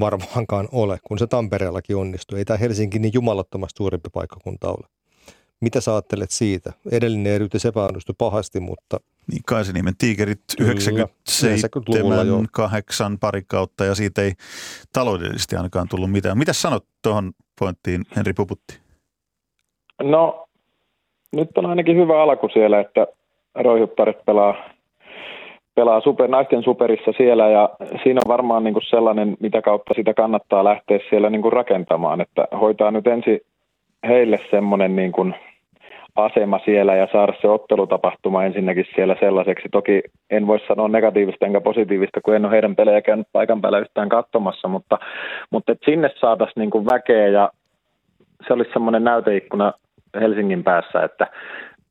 varmaankaan 0.00 0.68
ole, 0.72 0.98
kun 1.08 1.18
se 1.18 1.26
Tampereellakin 1.26 1.96
onnistuu. 1.96 2.38
Ei 2.38 2.44
tämä 2.44 2.56
Helsinki 2.56 2.98
niin 2.98 3.14
jumalattomasti 3.14 3.76
suurempi 3.76 4.08
paikkakunta 4.12 4.68
ole. 4.68 4.88
Mitä 5.64 5.80
sä 5.80 5.92
ajattelet 5.92 6.30
siitä? 6.30 6.72
Edellinen 6.92 7.32
eriytys 7.32 7.64
epäonnistui 7.64 8.14
pahasti, 8.18 8.60
mutta– 8.60 9.00
niin 9.30 9.42
Kaisinimen 9.46 9.94
tiikerit 9.98 10.40
97, 10.60 12.48
8 12.52 13.18
pari 13.18 13.42
kautta 13.46 13.84
ja 13.84 13.94
siitä 13.94 14.22
ei 14.22 14.32
taloudellisesti 14.92 15.56
ainakaan 15.56 15.88
tullut 15.88 16.10
mitään. 16.10 16.38
Mitä 16.38 16.52
sanot 16.52 16.84
tuohon 17.02 17.32
pointtiin, 17.58 18.02
Henri 18.16 18.32
Puputti? 18.32 18.78
No, 20.02 20.46
nyt 21.36 21.58
on 21.58 21.66
ainakin 21.66 21.96
hyvä 21.96 22.22
alku 22.22 22.48
siellä, 22.52 22.80
että 22.80 23.06
roihuttaret 23.54 24.24
pelaa, 24.24 24.54
pelaa 25.74 26.00
super, 26.00 26.28
naisten 26.28 26.62
superissa 26.62 27.12
siellä 27.16 27.48
ja 27.48 27.70
siinä 28.02 28.20
on 28.24 28.28
varmaan 28.28 28.64
niin 28.64 28.74
kuin 28.74 28.84
sellainen, 28.90 29.36
mitä 29.40 29.62
kautta 29.62 29.94
sitä 29.94 30.14
kannattaa 30.14 30.64
lähteä 30.64 30.98
siellä 31.10 31.30
niin 31.30 31.42
kuin 31.42 31.52
rakentamaan, 31.52 32.20
että 32.20 32.48
hoitaa 32.60 32.90
nyt 32.90 33.06
ensin 33.06 33.40
heille 34.08 34.40
semmoinen 34.50 34.96
niin 34.96 35.12
kuin– 35.12 35.34
asema 36.16 36.60
siellä 36.64 36.94
ja 36.96 37.08
saada 37.12 37.32
se 37.40 37.48
ottelutapahtuma 37.48 38.44
ensinnäkin 38.44 38.86
siellä 38.94 39.16
sellaiseksi. 39.20 39.68
Toki 39.72 40.02
en 40.30 40.46
voi 40.46 40.58
sanoa 40.68 40.88
negatiivista 40.88 41.46
enkä 41.46 41.60
positiivista, 41.60 42.20
kun 42.20 42.34
en 42.34 42.44
ole 42.44 42.52
heidän 42.52 42.76
pelejä 42.76 43.02
käynyt 43.02 43.26
paikan 43.32 43.60
päällä 43.60 43.78
yhtään 43.78 44.08
katsomassa, 44.08 44.68
mutta, 44.68 44.98
mutta 45.50 45.72
et 45.72 45.78
sinne 45.84 46.10
saataisiin 46.20 46.60
niin 46.60 46.70
kuin 46.70 46.86
väkeä 46.86 47.28
ja 47.28 47.50
se 48.46 48.52
olisi 48.52 48.72
semmoinen 48.72 49.04
näyteikkuna 49.04 49.72
Helsingin 50.20 50.64
päässä, 50.64 51.02
että 51.02 51.26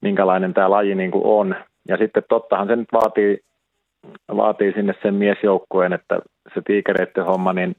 minkälainen 0.02 0.54
tämä 0.54 0.72
laji 0.72 0.96
niin 0.96 1.12
kuin 1.12 1.26
on. 1.26 1.56
Ja 1.88 1.98
sitten 1.98 2.24
tottahan 2.30 2.68
se 2.68 2.76
nyt 2.76 2.94
vaatii, 2.94 3.40
vaatii 4.38 4.74
sinne 4.74 4.94
sen 5.02 5.14
miesjoukkueen, 5.14 5.94
että 5.94 6.20
se 6.54 6.62
tiikereiden 6.66 7.26
homma, 7.26 7.54
niin 7.54 7.76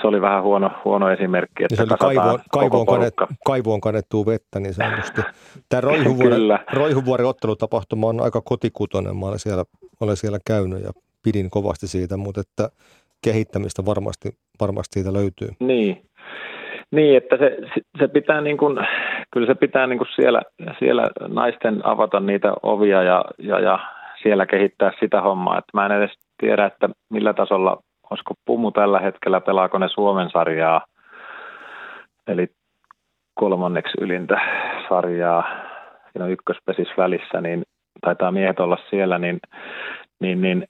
se 0.00 0.06
oli 0.06 0.20
vähän 0.20 0.42
huono, 0.42 0.70
huono 0.84 1.10
esimerkki. 1.10 1.64
Että 1.64 1.82
niin 1.82 1.88
se 1.88 1.94
oli 2.04 2.14
kaivoon, 2.14 2.38
kaivoon, 2.52 2.86
kannet, 2.86 3.14
kaivoon 3.46 3.80
kannettua 3.80 4.26
vettä 4.26 4.60
niin 4.60 4.74
sanotusti. 4.74 5.20
Tämä 5.68 5.80
Roihuvuoren, 5.80 6.58
Roihuvuoren 6.72 7.26
ottelutapahtuma 7.26 8.06
on 8.06 8.20
aika 8.20 8.40
kotikutonen. 8.40 9.16
Mä 9.16 9.26
olen 9.26 9.38
siellä, 9.38 9.64
olen 10.00 10.16
siellä 10.16 10.38
käynyt 10.46 10.82
ja 10.82 10.90
pidin 11.24 11.50
kovasti 11.50 11.86
siitä, 11.86 12.16
mutta 12.16 12.40
että 12.40 12.68
kehittämistä 13.24 13.84
varmasti, 13.86 14.28
varmasti 14.60 15.00
siitä 15.00 15.12
löytyy. 15.12 15.48
Niin, 15.60 16.02
niin 16.90 17.16
että 17.16 17.36
se, 17.36 17.56
se 17.98 18.08
pitää 18.08 18.40
niin 18.40 18.56
kuin, 18.56 18.78
kyllä 19.32 19.46
se 19.46 19.54
pitää 19.54 19.86
niin 19.86 19.98
kuin 19.98 20.08
siellä, 20.16 20.42
siellä 20.78 21.10
naisten 21.28 21.86
avata 21.86 22.20
niitä 22.20 22.52
ovia 22.62 23.02
ja, 23.02 23.24
ja, 23.38 23.60
ja 23.60 23.78
siellä 24.22 24.46
kehittää 24.46 24.92
sitä 25.00 25.20
hommaa. 25.20 25.58
Että 25.58 25.70
mä 25.74 25.86
en 25.86 25.92
edes 25.92 26.10
tiedä, 26.40 26.66
että 26.66 26.88
millä 27.10 27.34
tasolla 27.34 27.78
olisiko 28.10 28.34
Pumu 28.44 28.70
tällä 28.70 28.98
hetkellä, 28.98 29.40
pelaako 29.40 29.78
ne 29.78 29.88
Suomen 29.88 30.30
sarjaa, 30.30 30.84
eli 32.26 32.48
kolmanneksi 33.34 33.92
ylintä 34.00 34.40
sarjaa, 34.88 35.44
siinä 36.12 36.24
on 36.24 36.30
ykköspesis 36.30 36.88
välissä, 36.96 37.40
niin 37.40 37.62
taitaa 38.00 38.32
miehet 38.32 38.60
olla 38.60 38.78
siellä, 38.90 39.18
niin, 39.18 39.38
niin, 40.20 40.40
niin 40.40 40.64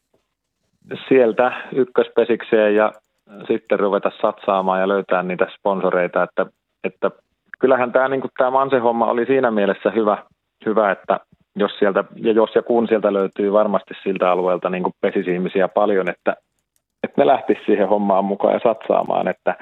sieltä 1.09 1.53
ykköspesikseen 1.72 2.74
ja 2.74 2.92
sitten 3.46 3.81
ruveta 3.81 4.11
satsaamaan 4.20 4.81
ja 4.81 4.88
löytää 4.88 5.22
niitä 5.22 5.46
sponsoreita, 5.59 6.22
että, 6.22 6.46
että 6.85 7.11
kyllähän 7.59 7.92
tämä, 7.92 8.09
niin 8.09 8.22
tämä 8.38 8.51
Manse-homma 8.51 9.07
oli 9.07 9.27
siinä 9.27 9.51
mielessä 9.51 9.90
hyvä, 9.90 10.18
hyvä 10.66 10.90
että 10.90 11.20
jos 11.57 11.79
sieltä, 11.79 12.05
ja 12.16 12.33
jos 12.33 12.51
ja 12.55 12.62
kun 12.62 12.88
sieltä 12.88 13.12
löytyy 13.12 13.53
varmasti 13.53 13.94
siltä 14.03 14.31
alueelta 14.31 14.70
niin 14.70 14.85
pesisihmisiä 15.01 15.68
paljon, 15.68 16.11
että 16.11 16.37
että 17.03 17.21
ne 17.23 17.27
lähtisivät 17.27 17.67
siihen 17.67 17.89
hommaan 17.89 18.25
mukaan 18.25 18.55
ja 18.55 18.61
satsaamaan, 18.63 19.29
että, 19.29 19.57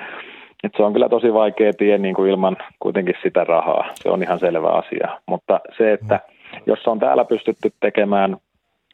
että 0.64 0.76
se 0.76 0.82
on 0.82 0.92
kyllä 0.92 1.08
tosi 1.08 1.32
vaikea 1.32 1.72
tie 1.72 1.98
niin 1.98 2.14
kuin 2.14 2.30
ilman 2.30 2.56
kuitenkin 2.78 3.14
sitä 3.22 3.44
rahaa. 3.44 3.84
Se 3.94 4.10
on 4.10 4.22
ihan 4.22 4.38
selvä 4.38 4.68
asia. 4.68 5.20
Mutta 5.26 5.60
se, 5.78 5.92
että 5.92 6.20
jos 6.66 6.82
se 6.82 6.90
on 6.90 6.98
täällä 6.98 7.24
pystytty 7.24 7.70
tekemään, 7.80 8.36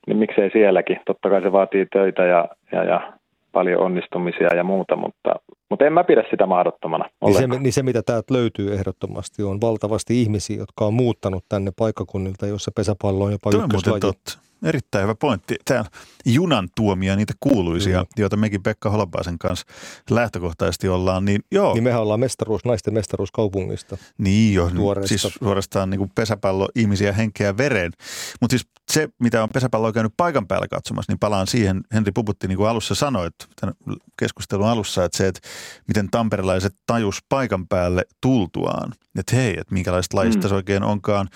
niin 0.07 0.17
miksei 0.17 0.51
sielläkin. 0.51 1.01
Totta 1.07 1.31
kai 1.31 1.43
se 1.43 1.53
vaatii 1.53 1.87
töitä 1.87 2.23
ja, 2.25 2.49
ja, 2.73 2.85
ja 2.85 3.13
paljon 3.53 3.81
onnistumisia 3.81 4.55
ja 4.55 4.65
muuta, 4.65 4.97
mutta, 4.97 5.35
mutta 5.69 5.85
en 5.87 5.93
mä 5.93 6.05
pidä 6.05 6.25
sitä 6.31 6.47
mahdottomana. 6.47 7.09
Niin 7.25 7.35
se, 7.35 7.47
niin 7.47 7.73
se, 7.73 7.83
mitä 7.83 8.03
täältä 8.03 8.35
löytyy 8.35 8.75
ehdottomasti, 8.75 9.43
on 9.43 9.61
valtavasti 9.61 10.23
ihmisiä, 10.23 10.57
jotka 10.57 10.85
on 10.85 10.95
muuttanut 10.95 11.45
tänne 11.49 11.71
paikkakunnilta, 11.79 12.47
jossa 12.47 12.71
pesäpallo 12.77 13.25
on 13.25 13.33
jopa 13.33 13.51
ykköslaji. 13.55 14.01
totta. 14.01 14.52
Erittäin 14.62 15.03
hyvä 15.03 15.14
pointti. 15.14 15.57
Tämä 15.64 15.85
junan 16.25 16.68
tuomia, 16.77 17.16
niitä 17.16 17.33
kuuluisia, 17.40 18.01
mm. 18.03 18.07
joita 18.16 18.37
mekin 18.37 18.62
Pekka 18.62 18.90
Holopaisen 18.90 19.38
kanssa 19.38 19.66
lähtökohtaisesti 20.11 20.88
ollaan. 20.88 21.25
Niin, 21.25 21.40
joo. 21.51 21.75
niin 21.75 21.85
mehän 21.85 22.01
ollaan 22.01 22.20
mestaruus, 22.20 22.64
naisten 22.64 22.94
mestaruuskaupungista. 22.94 23.98
Niin 24.18 24.55
jo, 24.55 24.70
siis 25.05 25.22
suorastaan 25.38 25.90
niin 25.90 25.98
kuin 25.98 26.11
pesäpallo 26.14 26.68
ihmisiä 26.75 27.12
henkeä 27.12 27.57
veren. 27.57 27.92
Mutta 28.40 28.53
siis 28.53 28.66
se, 28.92 29.09
mitä 29.18 29.42
on 29.42 29.48
pesäpallo 29.48 29.92
käynyt 29.92 30.12
paikan 30.16 30.46
päällä 30.46 30.68
katsomassa, 30.68 31.12
niin 31.12 31.18
palaan 31.18 31.46
siihen, 31.46 31.81
Henri 31.94 32.12
Puputti 32.12 32.48
niin 32.48 32.59
kuin 32.59 32.68
alussa 32.68 32.94
sanoi, 32.94 33.27
että 33.27 33.44
tämän 33.61 33.75
keskustelun 34.18 34.68
alussa, 34.68 35.05
että 35.05 35.18
se, 35.18 35.29
että 35.29 35.40
miten 35.88 36.11
tamperelaiset 36.11 36.75
tajus 36.87 37.18
paikan 37.29 37.68
päälle 37.68 38.05
tultuaan, 38.20 38.92
että 39.18 39.37
hei, 39.37 39.51
että 39.51 39.75
minkälaista 39.75 40.16
lajista 40.16 40.42
mm. 40.42 40.48
se 40.48 40.55
oikein 40.55 40.83
onkaan 40.83 41.29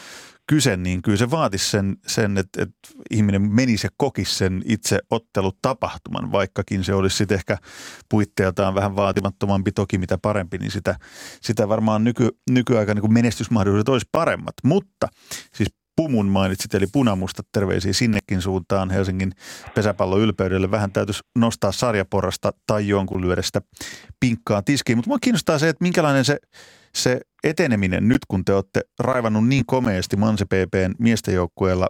kyse, 0.46 0.76
niin 0.76 1.02
kyllä 1.02 1.18
se 1.18 1.30
vaatisi 1.30 1.70
sen, 1.70 1.96
sen 2.06 2.38
että, 2.38 2.62
että 2.62 2.88
ihminen 3.10 3.42
menisi 3.42 3.86
ja 3.86 3.90
kokisi 3.96 4.34
sen 4.34 4.62
itse 4.64 4.98
ottelutapahtuman, 5.10 6.32
vaikkakin 6.32 6.84
se 6.84 6.94
olisi 6.94 7.16
sitten 7.16 7.34
ehkä 7.34 7.58
puitteeltaan 8.08 8.74
vähän 8.74 8.96
vaatimattomampi 8.96 9.72
toki 9.72 9.98
mitä 9.98 10.18
parempi, 10.18 10.58
niin 10.58 10.70
sitä, 10.70 10.96
sitä 11.40 11.68
varmaan 11.68 12.04
nyky, 12.04 12.28
nykyaika 12.50 12.94
niin 12.94 13.12
menestysmahdollisuudet 13.12 13.88
olisi 13.88 14.08
paremmat. 14.12 14.54
Mutta 14.64 15.08
siis 15.54 15.68
Pumun 15.96 16.26
mainitsit, 16.26 16.74
eli 16.74 16.86
punamusta 16.92 17.42
terveisiä 17.52 17.92
sinnekin 17.92 18.42
suuntaan 18.42 18.90
Helsingin 18.90 19.32
pesäpallon 19.74 20.20
ylpeydelle. 20.20 20.70
Vähän 20.70 20.92
täytyisi 20.92 21.22
nostaa 21.38 21.72
sarjaporrasta 21.72 22.52
tai 22.66 22.88
jonkun 22.88 23.20
lyödä 23.20 23.42
sitä 23.42 23.62
pinkkaa 24.20 24.62
tiskiin. 24.62 24.98
Mutta 24.98 25.08
mua 25.08 25.18
kiinnostaa 25.18 25.58
se, 25.58 25.68
että 25.68 25.84
minkälainen 25.84 26.24
se, 26.24 26.38
se 26.96 27.20
eteneminen 27.44 28.08
nyt, 28.08 28.18
kun 28.28 28.44
te 28.44 28.52
olette 28.52 28.80
raivannut 29.00 29.48
niin 29.48 29.66
komeasti 29.66 30.16
Manse 30.16 30.44
PPn 30.44 30.94
miesten 30.98 31.34
joukkueella 31.34 31.88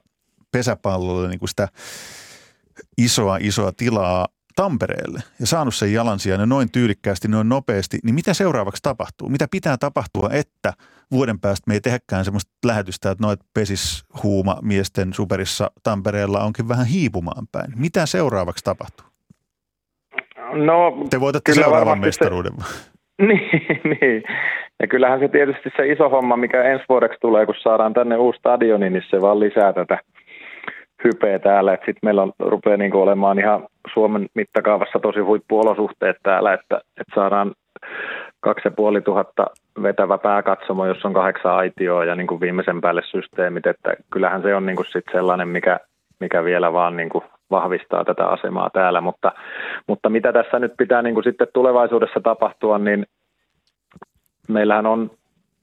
pesäpallolle 0.53 1.29
niin 1.29 1.39
kuin 1.39 1.49
sitä 1.49 1.69
isoa, 2.99 3.37
isoa 3.41 3.73
tilaa 3.77 4.27
Tampereelle 4.57 5.21
ja 5.41 5.47
saanut 5.47 5.75
sen 5.75 5.93
jalansijan 5.93 6.49
noin 6.49 6.73
tyylikkäästi, 6.73 7.29
noin 7.29 7.49
nopeasti, 7.49 7.99
niin 8.05 8.15
mitä 8.15 8.35
seuraavaksi 8.35 8.83
tapahtuu? 8.83 9.29
Mitä 9.29 9.49
pitää 9.51 9.77
tapahtua, 9.77 10.31
että 10.33 10.73
vuoden 11.11 11.41
päästä 11.41 11.65
me 11.67 11.75
ei 11.75 11.81
tehdäkään 11.81 12.25
sellaista 12.25 12.53
lähetystä, 12.65 13.11
että 13.11 13.25
noit 13.25 13.41
pesis 13.55 14.05
huuma 14.23 14.59
miesten 14.63 15.15
superissa 15.15 15.71
Tampereella 15.83 16.45
onkin 16.45 16.69
vähän 16.69 16.87
hiipumaan 16.87 17.47
päin. 17.53 17.73
Mitä 17.77 18.07
seuraavaksi 18.07 18.65
tapahtuu? 18.65 19.07
No, 20.65 21.07
Te 21.11 21.21
voitatte 21.21 21.55
seuraavan 21.55 21.99
mestaruuden. 21.99 22.53
Se, 22.59 22.67
niin, 23.29 23.81
niin, 23.85 24.23
ja 24.81 24.87
kyllähän 24.87 25.21
se 25.21 25.29
tietysti 25.29 25.71
se 25.77 25.87
iso 25.87 26.09
homma, 26.09 26.37
mikä 26.37 26.63
ensi 26.63 26.85
vuodeksi 26.89 27.19
tulee, 27.21 27.47
kun 27.47 27.55
saadaan 27.59 27.95
tänne 27.95 28.17
uusi 28.17 28.39
stadioni, 28.39 28.91
niin 28.91 29.03
se 29.11 29.21
vaan 29.21 29.41
lisää 29.41 29.73
tätä 29.73 29.99
hypeä 31.05 31.39
täällä, 31.39 31.73
sitten 31.73 32.01
meillä 32.03 32.23
on, 32.23 32.33
rupeaa 32.39 32.77
niin 32.77 32.95
olemaan 32.95 33.39
ihan 33.39 33.67
Suomen 33.93 34.27
mittakaavassa 34.35 34.99
tosi 34.99 35.21
huippuolosuhteet 35.21 36.17
täällä, 36.23 36.53
että, 36.53 36.77
että 36.77 37.15
saadaan 37.15 37.53
kaksi 38.41 38.69
ja 38.69 38.71
puoli 38.71 39.01
tuhatta 39.01 39.47
vetävä 39.83 40.19
pääkatsomo, 40.19 40.87
jossa 40.87 41.09
on 41.09 41.15
kahdeksan 41.15 41.53
aitioa 41.53 42.05
ja 42.05 42.15
niin 42.15 42.27
kuin 42.27 42.41
viimeisen 42.41 42.81
päälle 42.81 43.03
systeemit, 43.05 43.67
että 43.67 43.95
kyllähän 44.13 44.43
se 44.43 44.55
on 44.55 44.67
niin 44.67 44.77
kuin 44.77 44.87
sit 44.87 45.05
sellainen, 45.13 45.49
mikä, 45.49 45.81
mikä 46.21 46.45
vielä 46.45 46.73
vaan 46.73 46.97
niin 46.97 47.11
vahvistaa 47.51 48.05
tätä 48.05 48.27
asemaa 48.27 48.71
täällä, 48.73 49.01
mutta, 49.01 49.33
mutta 49.87 50.09
mitä 50.09 50.33
tässä 50.33 50.59
nyt 50.59 50.73
pitää 50.79 51.03
niin 51.03 51.15
kuin 51.15 51.25
sitten 51.25 51.49
tulevaisuudessa 51.55 52.21
tapahtua, 52.21 52.79
niin 52.79 53.07
meillähän 54.49 54.87
on 54.87 55.11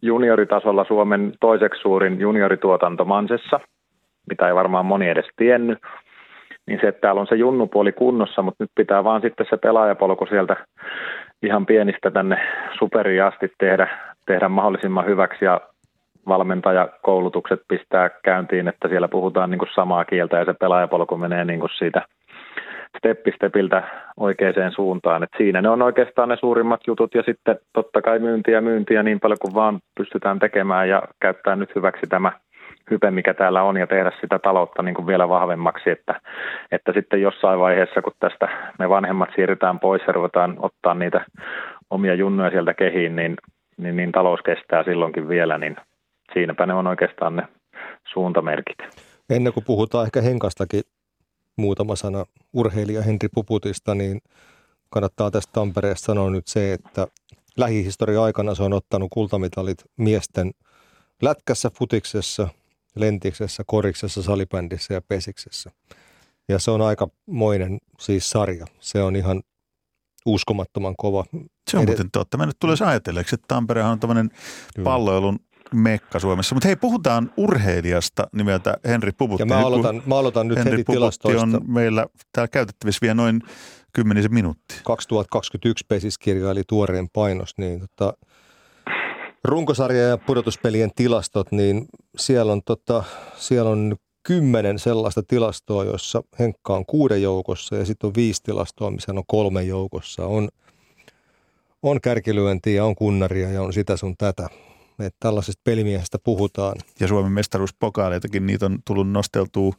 junioritasolla 0.01 0.85
Suomen 0.85 1.33
toiseksi 1.39 1.81
suurin 1.81 2.19
juniorituotanto 2.19 3.05
Mansessa– 3.05 3.59
mitä 4.29 4.47
ei 4.47 4.55
varmaan 4.55 4.85
moni 4.85 5.09
edes 5.09 5.25
tiennyt, 5.35 5.79
niin 6.65 6.79
se, 6.81 6.87
että 6.87 7.01
täällä 7.01 7.21
on 7.21 7.27
se 7.27 7.35
junnupuoli 7.35 7.91
kunnossa, 7.91 8.41
mutta 8.41 8.63
nyt 8.63 8.71
pitää 8.75 9.03
vaan 9.03 9.21
sitten 9.21 9.45
se 9.49 9.57
pelaajapolku 9.57 10.25
sieltä 10.25 10.55
ihan 11.43 11.65
pienistä 11.65 12.11
tänne 12.11 12.37
superiin 12.79 13.23
asti 13.23 13.51
tehdä, 13.57 13.87
tehdä 14.25 14.49
mahdollisimman 14.49 15.05
hyväksi 15.05 15.45
ja 15.45 15.61
valmentajakoulutukset 16.27 17.61
pistää 17.67 18.09
käyntiin, 18.23 18.67
että 18.67 18.87
siellä 18.87 19.07
puhutaan 19.07 19.51
niin 19.51 19.59
kuin 19.59 19.69
samaa 19.75 20.05
kieltä 20.05 20.37
ja 20.37 20.45
se 20.45 20.53
pelaajapolku 20.53 21.17
menee 21.17 21.45
niin 21.45 21.59
kuin 21.59 21.71
siitä 21.77 22.01
steppistepiltä 22.97 23.83
oikeaan 24.17 24.71
suuntaan. 24.75 25.23
Et 25.23 25.29
siinä 25.37 25.61
ne 25.61 25.69
on 25.69 25.81
oikeastaan 25.81 26.29
ne 26.29 26.35
suurimmat 26.39 26.81
jutut 26.87 27.15
ja 27.15 27.23
sitten 27.23 27.59
totta 27.73 28.01
kai 28.01 28.19
myyntiä 28.19 28.61
myyntiä 28.61 29.03
niin 29.03 29.19
paljon 29.19 29.37
kuin 29.41 29.53
vaan 29.53 29.79
pystytään 29.97 30.39
tekemään 30.39 30.89
ja 30.89 31.01
käyttää 31.19 31.55
nyt 31.55 31.75
hyväksi 31.75 32.07
tämä– 32.09 32.31
hype, 32.91 33.11
mikä 33.11 33.33
täällä 33.33 33.63
on, 33.63 33.77
ja 33.77 33.87
tehdä 33.87 34.11
sitä 34.21 34.39
taloutta 34.39 34.83
niin 34.83 34.95
kuin 34.95 35.07
vielä 35.07 35.29
vahvemmaksi, 35.29 35.89
että, 35.89 36.21
että 36.71 36.93
sitten 36.93 37.21
jossain 37.21 37.59
vaiheessa, 37.59 38.01
kun 38.01 38.13
tästä 38.19 38.47
me 38.79 38.89
vanhemmat 38.89 39.29
siirrytään 39.35 39.79
pois 39.79 40.01
ja 40.07 40.13
ruvetaan 40.13 40.55
ottaa 40.59 40.93
niitä 40.93 41.25
omia 41.89 42.13
junnoja 42.13 42.51
sieltä 42.51 42.73
kehiin, 42.73 43.15
niin, 43.15 43.35
niin, 43.77 43.95
niin 43.95 44.11
talous 44.11 44.39
kestää 44.45 44.83
silloinkin 44.83 45.27
vielä, 45.27 45.57
niin 45.57 45.75
siinäpä 46.33 46.65
ne 46.65 46.73
on 46.73 46.87
oikeastaan 46.87 47.35
ne 47.35 47.43
suuntamerkit. 48.13 48.77
Ennen 49.29 49.53
kuin 49.53 49.63
puhutaan 49.67 50.05
ehkä 50.05 50.21
Henkastakin 50.21 50.81
muutama 51.55 51.95
sana 51.95 52.25
urheilija 52.53 53.01
Henri 53.01 53.29
Puputista, 53.29 53.95
niin 53.95 54.21
kannattaa 54.89 55.31
tästä 55.31 55.51
Tampereesta 55.53 56.05
sanoa 56.05 56.29
nyt 56.29 56.47
se, 56.47 56.73
että 56.73 57.07
lähihistoria 57.57 58.23
aikana 58.23 58.55
se 58.55 58.63
on 58.63 58.73
ottanut 58.73 59.07
kultamitalit 59.13 59.83
miesten 59.97 60.51
lätkässä, 61.21 61.71
futiksessa– 61.77 62.47
lentiksessä, 62.95 63.63
koriksessa, 63.65 64.23
salibändissä 64.23 64.93
ja 64.93 65.01
pesiksessä. 65.01 65.71
Ja 66.47 66.59
se 66.59 66.71
on 66.71 66.81
aika 66.81 67.07
moinen 67.25 67.77
siis 67.99 68.29
sarja. 68.29 68.65
Se 68.79 69.01
on 69.01 69.15
ihan 69.15 69.43
uskomattoman 70.25 70.95
kova. 70.97 71.25
Se 71.71 71.77
on 71.77 71.85
muuten 71.85 72.11
totta. 72.11 72.37
Mä 72.37 72.45
nyt 72.45 72.59
tulisi 72.59 72.83
ajatelleeksi, 72.83 73.35
että 73.35 73.45
Tamperehan 73.47 73.91
on 73.91 73.99
tämmöinen 73.99 74.31
palloilun 74.83 75.39
mekka 75.73 76.19
Suomessa. 76.19 76.55
Mutta 76.55 76.67
hei, 76.67 76.75
puhutaan 76.75 77.31
urheilijasta 77.37 78.27
nimeltä 78.33 78.77
Henri 78.87 79.11
Puputti. 79.11 79.41
Ja 79.41 79.45
mä 79.45 79.65
aloitan, 79.67 80.03
mä 80.05 80.17
aloitan 80.17 80.47
nyt 80.47 80.57
Henri 80.57 80.71
heti 80.71 80.83
Puputti 80.83 80.97
tilastoista. 80.97 81.41
on 81.41 81.61
meillä 81.67 82.07
täällä 82.31 82.47
käytettävissä 82.47 82.99
vielä 83.01 83.13
noin 83.13 83.41
kymmenisen 83.93 84.33
minuuttia. 84.33 84.77
2021 84.83 85.85
pesiskirjaili 85.87 86.61
tuoreen 86.67 87.09
painos, 87.13 87.53
niin 87.57 87.79
tota, 87.79 88.13
runkosarja 89.43 90.01
ja 90.01 90.17
pudotuspelien 90.17 90.91
tilastot, 90.95 91.51
niin 91.51 91.85
siellä 92.17 92.51
on, 92.51 92.61
tota, 92.65 93.03
siellä 93.35 93.69
on 93.69 93.95
kymmenen 94.23 94.79
sellaista 94.79 95.23
tilastoa, 95.27 95.83
jossa 95.83 96.23
Henkka 96.39 96.75
on 96.75 96.85
kuuden 96.85 97.21
joukossa 97.21 97.75
ja 97.75 97.85
sitten 97.85 98.07
on 98.07 98.13
viisi 98.15 98.43
tilastoa, 98.43 98.91
missä 98.91 99.11
on 99.11 99.23
kolme 99.27 99.63
joukossa. 99.63 100.25
On, 100.25 100.49
on 101.81 102.01
kärkilyöntiä, 102.01 102.85
on 102.85 102.95
kunnaria 102.95 103.49
ja 103.49 103.61
on 103.61 103.73
sitä 103.73 103.97
sun 103.97 104.17
tätä. 104.17 104.49
Että 104.99 105.17
tällaisesta 105.19 105.61
pelimiehestä 105.63 106.19
puhutaan. 106.19 106.75
Ja 106.99 107.07
Suomen 107.07 107.31
mestaruuspokaaleitakin, 107.31 108.45
niitä 108.45 108.65
on 108.65 108.79
tullut 108.87 109.09
nosteltua 109.11 109.73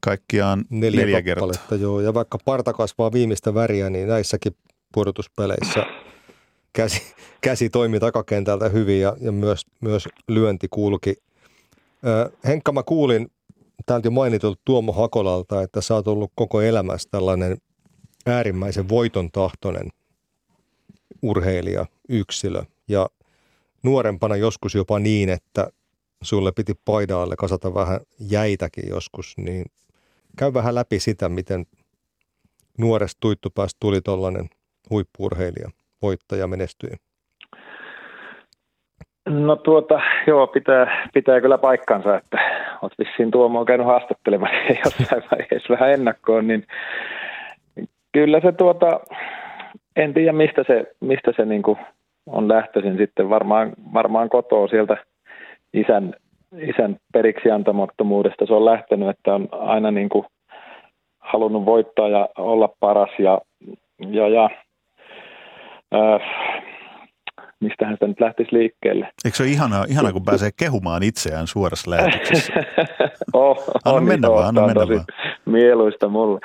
kaikkiaan 0.00 0.64
neljä, 0.70 1.00
neljä 1.00 1.22
kertaa. 1.22 1.78
Joo, 1.80 2.00
ja 2.00 2.14
vaikka 2.14 2.38
parta 2.44 2.72
kasvaa 2.72 3.12
viimeistä 3.12 3.54
väriä, 3.54 3.90
niin 3.90 4.08
näissäkin 4.08 4.56
pudotuspeleissä 4.92 5.86
käsi, 6.72 7.02
käsi 7.40 7.70
toimi 7.70 8.00
takakentältä 8.00 8.68
hyvin 8.68 9.00
ja, 9.00 9.16
ja 9.20 9.32
myös, 9.32 9.66
myös 9.80 10.08
lyönti 10.28 10.66
kulki. 10.70 11.14
Ö, 12.06 12.30
Henkka, 12.46 12.72
mä 12.72 12.82
kuulin 12.82 13.30
täältä 13.86 14.06
jo 14.06 14.10
mainitulta 14.10 14.60
Tuomo 14.64 14.92
Hakolalta, 14.92 15.62
että 15.62 15.80
sä 15.80 15.94
oot 15.94 16.08
ollut 16.08 16.32
koko 16.34 16.60
elämässä 16.60 17.08
tällainen 17.10 17.56
äärimmäisen 18.26 18.88
voiton 18.88 19.30
tahtoinen 19.30 19.88
urheilija, 21.22 21.86
yksilö. 22.08 22.62
Ja 22.88 23.08
nuorempana 23.86 24.36
joskus 24.36 24.74
jopa 24.74 24.98
niin, 24.98 25.28
että 25.28 25.68
sulle 26.22 26.52
piti 26.56 26.72
paidaalle 26.84 27.36
kasata 27.36 27.74
vähän 27.74 28.00
jäitäkin 28.30 28.88
joskus, 28.88 29.34
niin 29.38 29.64
käy 30.38 30.54
vähän 30.54 30.74
läpi 30.74 31.00
sitä, 31.00 31.28
miten 31.28 31.66
nuoresta 32.78 33.18
tuittupäästä 33.20 33.76
tuli 33.80 34.00
tuollainen 34.00 34.48
huippurheilija 34.90 35.70
voittaja 36.02 36.46
menestyi? 36.46 36.90
No 39.28 39.56
tuota, 39.56 40.00
joo, 40.26 40.46
pitää, 40.46 41.08
pitää 41.14 41.40
kyllä 41.40 41.58
paikkansa, 41.58 42.16
että 42.16 42.38
olet 42.82 42.92
vissiin 42.98 43.30
Tuomo 43.30 43.64
käynyt 43.64 43.86
haastattelemassa 43.86 44.56
jossain 44.84 45.22
vaiheessa 45.30 45.72
vähän 45.74 45.92
ennakkoon, 45.92 46.46
niin 46.46 46.66
kyllä 48.12 48.40
se 48.40 48.52
tuota, 48.52 49.00
en 49.96 50.14
tiedä 50.14 50.32
mistä 50.32 50.64
se, 50.66 50.84
mistä 51.00 51.32
se 51.36 51.44
niin 51.44 51.62
kuin 51.62 51.78
on 52.26 52.48
lähtöisin 52.48 52.96
sitten, 52.96 53.30
varmaan, 53.30 53.72
varmaan 53.94 54.28
kotoa 54.28 54.68
sieltä 54.68 54.96
isän, 55.74 56.14
isän 56.58 56.96
periksi 57.12 57.50
antamattomuudesta 57.50 58.46
se 58.46 58.54
on 58.54 58.64
lähtenyt, 58.64 59.08
että 59.08 59.34
on 59.34 59.48
aina 59.52 59.90
niin 59.90 60.08
kuin 60.08 60.26
halunnut 61.18 61.64
voittaa 61.64 62.08
ja 62.08 62.28
olla 62.38 62.68
paras 62.80 63.10
ja, 63.18 63.40
ja, 64.10 64.28
ja 64.28 64.50
äh, 65.94 66.20
mistähän 67.60 67.94
sitä 67.94 68.06
nyt 68.06 68.20
lähtisi 68.20 68.48
liikkeelle. 68.52 69.08
Eikö 69.24 69.36
se 69.36 69.42
ole 69.42 69.50
ihanaa, 69.50 69.84
ihanaa 69.88 70.12
kun 70.12 70.24
pääsee 70.24 70.50
kehumaan 70.58 71.02
itseään 71.02 71.46
suorassa 71.46 71.90
lähetyksessä? 71.90 72.52
oh, 73.32 73.64
anna 73.84 73.96
on, 73.96 74.04
mennä 74.04 74.30
vaan, 74.30 74.48
anna 74.48 74.66
mennä 74.66 74.88
vaan. 74.88 75.04
Mieluista 75.46 76.08
mulle. 76.08 76.40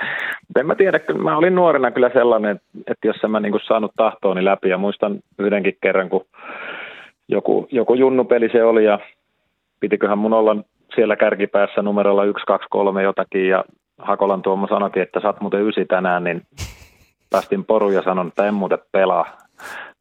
En 0.59 0.67
mä 0.67 0.75
tiedä, 0.75 0.99
mä 1.17 1.37
olin 1.37 1.55
nuorena 1.55 1.91
kyllä 1.91 2.09
sellainen, 2.13 2.59
että 2.87 3.07
jos 3.07 3.15
mä 3.27 3.39
niin 3.39 3.53
saanut 3.67 3.91
tahtooni 3.95 4.45
läpi 4.45 4.69
ja 4.69 4.77
muistan 4.77 5.19
yhdenkin 5.39 5.77
kerran, 5.81 6.09
kun 6.09 6.25
joku, 7.27 7.67
joku 7.71 7.93
junnupeli 7.93 8.49
se 8.49 8.63
oli 8.63 8.85
ja 8.85 8.99
pitiköhän 9.79 10.17
mun 10.17 10.33
olla 10.33 10.55
siellä 10.95 11.15
kärkipäässä 11.15 11.81
numerolla 11.81 12.23
1, 12.23 12.45
2, 12.45 12.67
3 12.69 13.03
jotakin 13.03 13.47
ja 13.47 13.63
Hakolan 13.97 14.41
Tuomo 14.41 14.67
sanoikin, 14.67 15.03
että 15.03 15.19
oot 15.23 15.41
muuten 15.41 15.67
ysi 15.67 15.85
tänään, 15.85 16.23
niin 16.23 16.41
päästin 17.29 17.65
poruun 17.65 17.93
ja 17.93 18.01
sanon, 18.01 18.27
että 18.27 18.45
en 18.45 18.53
muuten 18.53 18.79
pelaa. 18.91 19.37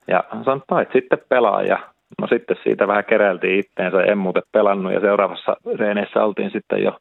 Ja 0.08 0.24
sanoin, 0.30 0.82
että 0.82 0.92
sitten 0.92 1.18
pelaa 1.28 1.62
ja 1.62 1.78
no 2.20 2.26
sitten 2.26 2.56
siitä 2.62 2.88
vähän 2.88 3.04
keräiltiin 3.04 3.60
itteensä, 3.60 4.02
en 4.02 4.18
muuten 4.18 4.42
pelannut 4.52 4.92
ja 4.92 5.00
seuraavassa 5.00 5.56
reeneissä 5.78 6.24
oltiin 6.24 6.50
sitten 6.50 6.82
jo 6.82 6.96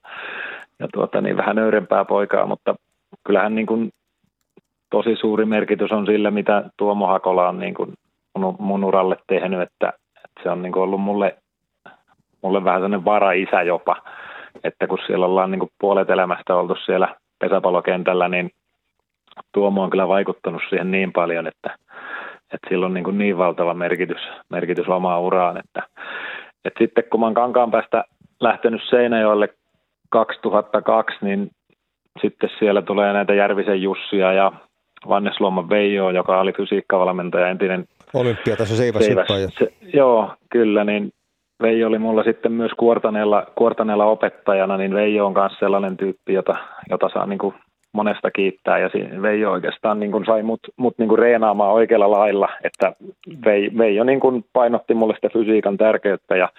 ja 0.79 0.87
tuota, 0.93 1.21
niin 1.21 1.37
vähän 1.37 1.55
nöyrempää 1.55 2.05
poikaa, 2.05 2.45
mutta 2.45 2.75
kyllähän 3.23 3.55
niin 3.55 3.67
kuin 3.67 3.89
tosi 4.89 5.15
suuri 5.15 5.45
merkitys 5.45 5.91
on 5.91 6.05
sillä, 6.05 6.31
mitä 6.31 6.63
Tuomo 6.77 7.07
Hakola 7.07 7.49
on 7.49 7.59
niin 7.59 7.73
kuin 7.73 7.93
mun, 8.37 8.55
mun 8.59 8.83
uralle 8.83 9.17
tehnyt, 9.27 9.61
että, 9.61 9.93
että 10.25 10.43
se 10.43 10.49
on 10.49 10.61
niin 10.61 10.71
kuin 10.71 10.83
ollut 10.83 11.01
mulle, 11.01 11.37
mulle 12.41 12.63
vähän 12.63 12.77
sellainen 12.77 13.05
vara-isä 13.05 13.61
jopa, 13.61 13.95
että 14.63 14.87
kun 14.87 14.99
siellä 15.07 15.25
ollaan 15.25 15.51
niin 15.51 15.59
kuin 15.59 15.71
puolet 15.79 16.09
elämästä 16.09 16.55
oltu 16.55 16.75
siellä 16.85 17.15
pesäpallokentällä, 17.39 18.29
niin 18.29 18.51
Tuomo 19.51 19.83
on 19.83 19.89
kyllä 19.89 20.07
vaikuttanut 20.07 20.61
siihen 20.69 20.91
niin 20.91 21.13
paljon, 21.13 21.47
että, 21.47 21.75
että 22.53 22.69
sillä 22.69 22.85
on 22.85 22.93
niin, 22.93 23.03
kuin 23.03 23.17
niin 23.17 23.37
valtava 23.37 23.73
merkitys, 23.73 24.21
merkitys 24.49 24.87
omaan 24.87 25.21
uraan, 25.21 25.57
että, 25.57 25.83
että 26.65 26.79
sitten 26.79 27.03
kun 27.11 27.19
mä 27.19 27.25
oon 27.25 27.33
kankaan 27.33 27.71
päästä 27.71 28.03
lähtenyt 28.39 28.81
Seinäjoelle 28.89 29.49
2002, 30.09 31.17
niin 31.21 31.49
sitten 32.21 32.49
siellä 32.59 32.81
tulee 32.81 33.13
näitä 33.13 33.33
Järvisen 33.33 33.81
Jussia 33.81 34.33
ja 34.33 34.51
Vannes 35.09 35.39
Luoman 35.39 35.69
Veijo, 35.69 36.09
joka 36.09 36.39
oli 36.39 36.53
fysiikkavalmentaja, 36.53 37.49
entinen 37.49 37.85
Olympiataso 38.13 38.75
seiväs, 38.75 39.05
seiväs 39.05 39.27
se, 39.59 39.73
Joo, 39.93 40.33
kyllä, 40.51 40.83
niin 40.83 41.11
Veijo 41.61 41.87
oli 41.87 41.99
mulla 41.99 42.23
sitten 42.23 42.51
myös 42.51 42.71
Kuortaneella, 42.77 43.47
Kuortaneella 43.55 44.05
opettajana, 44.05 44.77
niin 44.77 44.93
Veijo 44.93 45.25
on 45.25 45.33
myös 45.33 45.51
sellainen 45.59 45.97
tyyppi, 45.97 46.33
jota, 46.33 46.55
jota 46.89 47.09
saa 47.13 47.25
niin 47.25 47.39
kuin 47.39 47.53
monesta 47.93 48.31
kiittää. 48.31 48.79
Ja 48.79 48.89
Veijo 49.21 49.51
oikeastaan 49.51 49.99
niin 49.99 50.11
kuin 50.11 50.25
sai 50.25 50.43
mut, 50.43 50.59
mut 50.77 50.93
niin 50.97 51.09
kuin 51.09 51.19
reenaamaan 51.19 51.73
oikealla 51.73 52.11
lailla, 52.11 52.49
että 52.63 52.93
Veijo 53.77 54.03
niin 54.03 54.19
kuin 54.19 54.45
painotti 54.53 54.93
mulle 54.93 55.15
sitä 55.15 55.29
fysiikan 55.33 55.77
tärkeyttä 55.77 56.37
ja 56.37 56.49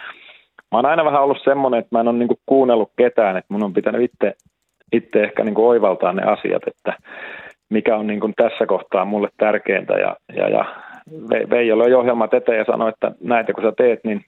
mä 0.72 0.78
oon 0.78 0.86
aina 0.86 1.04
vähän 1.04 1.22
ollut 1.22 1.44
semmoinen, 1.44 1.80
että 1.80 1.96
mä 1.96 2.00
en 2.00 2.08
ole 2.08 2.18
niin 2.18 2.28
kuin 2.28 2.40
kuunnellut 2.46 2.92
ketään, 2.96 3.36
että 3.36 3.54
mun 3.54 3.64
on 3.64 3.72
pitänyt 3.72 4.02
itse, 4.02 4.34
itse 4.92 5.22
ehkä 5.22 5.44
niin 5.44 5.54
kuin 5.54 5.66
oivaltaa 5.66 6.12
ne 6.12 6.22
asiat, 6.22 6.62
että 6.66 6.92
mikä 7.70 7.96
on 7.96 8.06
niin 8.06 8.20
kuin 8.20 8.34
tässä 8.36 8.66
kohtaa 8.66 9.04
mulle 9.04 9.28
tärkeintä. 9.36 9.92
Ja, 9.92 10.16
ja, 10.36 10.48
ja 10.48 10.64
Veijo 11.50 11.78
löi 11.78 11.94
ohjelmat 11.94 12.34
eteen 12.34 12.58
ja 12.58 12.64
sanoi, 12.64 12.88
että 12.88 13.12
näitä 13.20 13.52
kun 13.52 13.64
sä 13.64 13.72
teet, 13.76 14.00
niin 14.04 14.24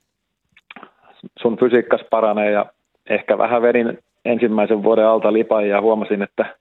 sun 1.38 1.58
fysiikkas 1.58 2.00
paranee 2.10 2.50
ja 2.50 2.66
ehkä 3.10 3.38
vähän 3.38 3.62
vedin 3.62 3.98
ensimmäisen 4.24 4.82
vuoden 4.82 5.06
alta 5.06 5.32
lipan 5.32 5.68
ja 5.68 5.80
huomasin, 5.80 6.22
että 6.22 6.56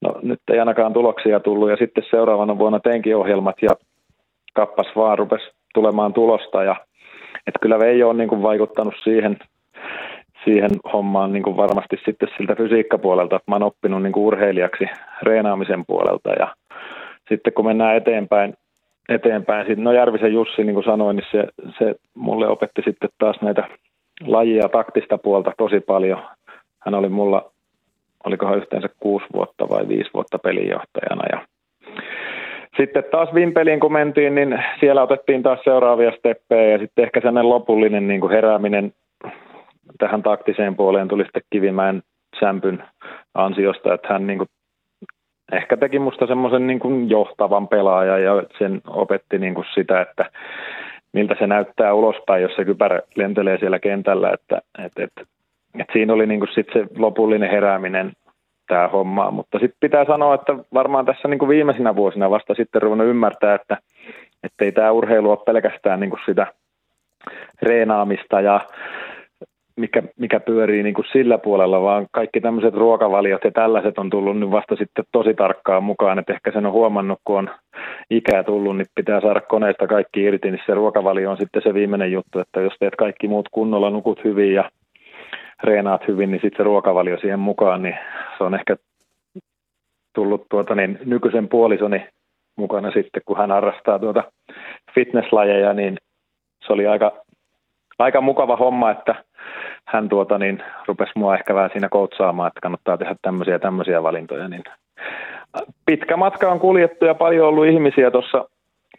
no, 0.00 0.14
nyt 0.22 0.40
ei 0.52 0.58
ainakaan 0.58 0.92
tuloksia 0.92 1.40
tullut. 1.40 1.70
Ja 1.70 1.76
sitten 1.76 2.04
seuraavana 2.10 2.58
vuonna 2.58 2.80
teinkin 2.80 3.16
ohjelmat 3.16 3.56
ja 3.62 3.70
kappas 4.54 4.86
vaan 4.96 5.18
rupesi 5.18 5.50
tulemaan 5.74 6.12
tulosta 6.12 6.64
ja 6.64 6.76
että 7.46 7.58
kyllä 7.60 7.78
Veijo 7.78 8.08
on 8.08 8.16
niin 8.16 8.28
kuin 8.28 8.42
vaikuttanut 8.42 8.94
siihen, 9.04 9.38
siihen 10.44 10.70
hommaan 10.92 11.32
niin 11.32 11.42
kuin 11.42 11.56
varmasti 11.56 11.96
sitten 12.04 12.28
siltä 12.36 12.54
fysiikkapuolelta, 12.54 13.40
mä 13.46 13.54
oon 13.54 13.62
oppinut 13.62 14.02
niin 14.02 14.12
kuin 14.12 14.24
urheilijaksi 14.24 14.84
reenaamisen 15.22 15.84
puolelta 15.86 16.30
ja 16.30 16.54
sitten 17.28 17.52
kun 17.52 17.66
mennään 17.66 17.96
eteenpäin, 17.96 18.54
eteenpäin. 19.08 19.66
Sitten, 19.66 19.84
no 19.84 19.92
Järvisen 19.92 20.32
Jussi, 20.32 20.64
niin 20.64 20.74
kuin 20.74 20.84
sanoin, 20.84 21.16
niin 21.16 21.26
se, 21.30 21.44
se 21.78 21.94
mulle 22.14 22.48
opetti 22.48 22.82
sitten 22.84 23.10
taas 23.18 23.36
näitä 23.42 23.68
lajia 24.26 24.68
taktista 24.68 25.18
puolta 25.18 25.52
tosi 25.58 25.80
paljon. 25.80 26.22
Hän 26.78 26.94
oli 26.94 27.08
mulla, 27.08 27.52
olikohan 28.26 28.58
yhteensä 28.58 28.88
kuusi 29.00 29.26
vuotta 29.34 29.68
vai 29.68 29.88
viisi 29.88 30.10
vuotta 30.14 30.38
pelinjohtajana. 30.38 31.24
Ja 31.32 31.46
sitten 32.76 33.04
taas 33.10 33.34
Vimpeliin 33.34 33.80
kun 33.80 33.92
mentiin, 33.92 34.34
niin 34.34 34.64
siellä 34.80 35.02
otettiin 35.02 35.42
taas 35.42 35.60
seuraavia 35.64 36.12
steppejä 36.18 36.72
ja 36.72 36.78
sitten 36.78 37.04
ehkä 37.04 37.20
sellainen 37.20 37.50
lopullinen 37.50 38.08
niin 38.08 38.20
kuin 38.20 38.32
herääminen 38.32 38.92
tähän 39.98 40.22
taktiseen 40.22 40.76
puoleen 40.76 41.08
tuli 41.08 41.22
sitten 41.24 41.42
Kivimäen 41.50 42.02
sämpyn 42.40 42.84
ansiosta, 43.34 43.94
että 43.94 44.08
hän 44.08 44.26
niin 44.26 44.38
kuin 44.38 44.48
ehkä 45.52 45.76
teki 45.76 45.98
musta 45.98 46.26
semmoisen 46.26 46.66
niin 46.66 46.78
kuin 46.78 47.10
johtavan 47.10 47.68
pelaajan 47.68 48.22
ja 48.22 48.42
sen 48.58 48.80
opetti 48.86 49.38
niin 49.38 49.54
kuin 49.54 49.66
sitä, 49.74 50.00
että 50.00 50.30
miltä 51.12 51.36
se 51.38 51.46
näyttää 51.46 51.94
ulospäin, 51.94 52.42
jos 52.42 52.56
se 52.56 52.64
kypärä 52.64 53.00
lentelee 53.14 53.58
siellä 53.58 53.78
kentällä, 53.78 54.30
että 54.30 54.62
et, 54.84 54.92
et, 54.98 55.28
et 55.78 55.86
siinä 55.92 56.12
oli 56.12 56.26
niin 56.26 56.40
kuin 56.40 56.50
sit 56.54 56.66
se 56.72 56.86
lopullinen 56.98 57.50
herääminen 57.50 58.12
tämä 58.72 58.88
homma, 58.88 59.30
mutta 59.30 59.58
sitten 59.58 59.76
pitää 59.80 60.04
sanoa, 60.04 60.34
että 60.34 60.52
varmaan 60.74 61.06
tässä 61.06 61.28
niin 61.28 61.38
kuin 61.38 61.48
viimeisinä 61.48 61.96
vuosina 61.96 62.30
vasta 62.30 62.54
sitten 62.54 62.82
ruvennut 62.82 63.08
ymmärtää, 63.08 63.54
että 63.54 63.76
ei 64.60 64.72
tämä 64.72 64.90
urheilu 64.90 65.30
ole 65.30 65.38
pelkästään 65.46 66.00
niin 66.00 66.10
kuin 66.10 66.20
sitä 66.26 66.46
reenaamista 67.62 68.40
ja 68.40 68.60
mikä, 69.76 70.02
mikä 70.18 70.40
pyörii 70.40 70.82
niin 70.82 70.94
kuin 70.94 71.04
sillä 71.12 71.38
puolella, 71.38 71.82
vaan 71.82 72.06
kaikki 72.12 72.40
tämmöiset 72.40 72.74
ruokavaliot 72.74 73.44
ja 73.44 73.50
tällaiset 73.50 73.98
on 73.98 74.10
tullut 74.10 74.38
nyt 74.38 74.50
vasta 74.50 74.76
sitten 74.76 75.04
tosi 75.12 75.34
tarkkaan 75.34 75.84
mukaan, 75.84 76.18
että 76.18 76.32
ehkä 76.32 76.52
sen 76.52 76.66
on 76.66 76.72
huomannut, 76.72 77.18
kun 77.24 77.38
on 77.38 77.50
ikää 78.10 78.42
tullut, 78.42 78.76
niin 78.76 78.86
pitää 78.94 79.20
saada 79.20 79.40
koneesta 79.40 79.86
kaikki 79.86 80.22
irti, 80.22 80.50
niin 80.50 80.62
se 80.66 80.74
ruokavalio 80.74 81.30
on 81.30 81.36
sitten 81.36 81.62
se 81.62 81.74
viimeinen 81.74 82.12
juttu, 82.12 82.38
että 82.38 82.60
jos 82.60 82.74
teet 82.78 82.96
kaikki 82.96 83.28
muut 83.28 83.48
kunnolla, 83.50 83.90
nukut 83.90 84.24
hyvin 84.24 84.54
ja 84.54 84.70
reenaat 85.62 86.08
hyvin, 86.08 86.30
niin 86.30 86.40
sitten 86.40 86.56
se 86.56 86.62
ruokavalio 86.62 87.18
siihen 87.18 87.40
mukaan, 87.40 87.82
niin 87.82 87.98
se 88.42 88.46
on 88.46 88.54
ehkä 88.54 88.76
tullut 90.14 90.46
tuota, 90.50 90.74
niin 90.74 90.98
nykyisen 91.04 91.48
puolisoni 91.48 92.06
mukana 92.56 92.90
sitten, 92.90 93.22
kun 93.26 93.36
hän 93.36 93.50
harrastaa 93.50 93.98
tuota 93.98 94.32
fitnesslajeja, 94.94 95.72
niin 95.74 95.96
se 96.66 96.72
oli 96.72 96.86
aika, 96.86 97.12
aika 97.98 98.20
mukava 98.20 98.56
homma, 98.56 98.90
että 98.90 99.24
hän 99.86 100.08
tuota, 100.08 100.38
niin, 100.38 100.62
rupesi 100.86 101.12
mua 101.14 101.34
ehkä 101.34 101.54
vähän 101.54 101.70
siinä 101.72 101.88
koutsaamaan, 101.88 102.48
että 102.48 102.60
kannattaa 102.60 102.98
tehdä 102.98 103.16
tämmöisiä 103.22 103.58
tämmöisiä 103.58 104.02
valintoja. 104.02 104.48
Niin 104.48 104.62
pitkä 105.86 106.16
matka 106.16 106.52
on 106.52 106.60
kuljettu 106.60 107.04
ja 107.04 107.14
paljon 107.14 107.48
ollut 107.48 107.66
ihmisiä 107.66 108.10
tuossa 108.10 108.48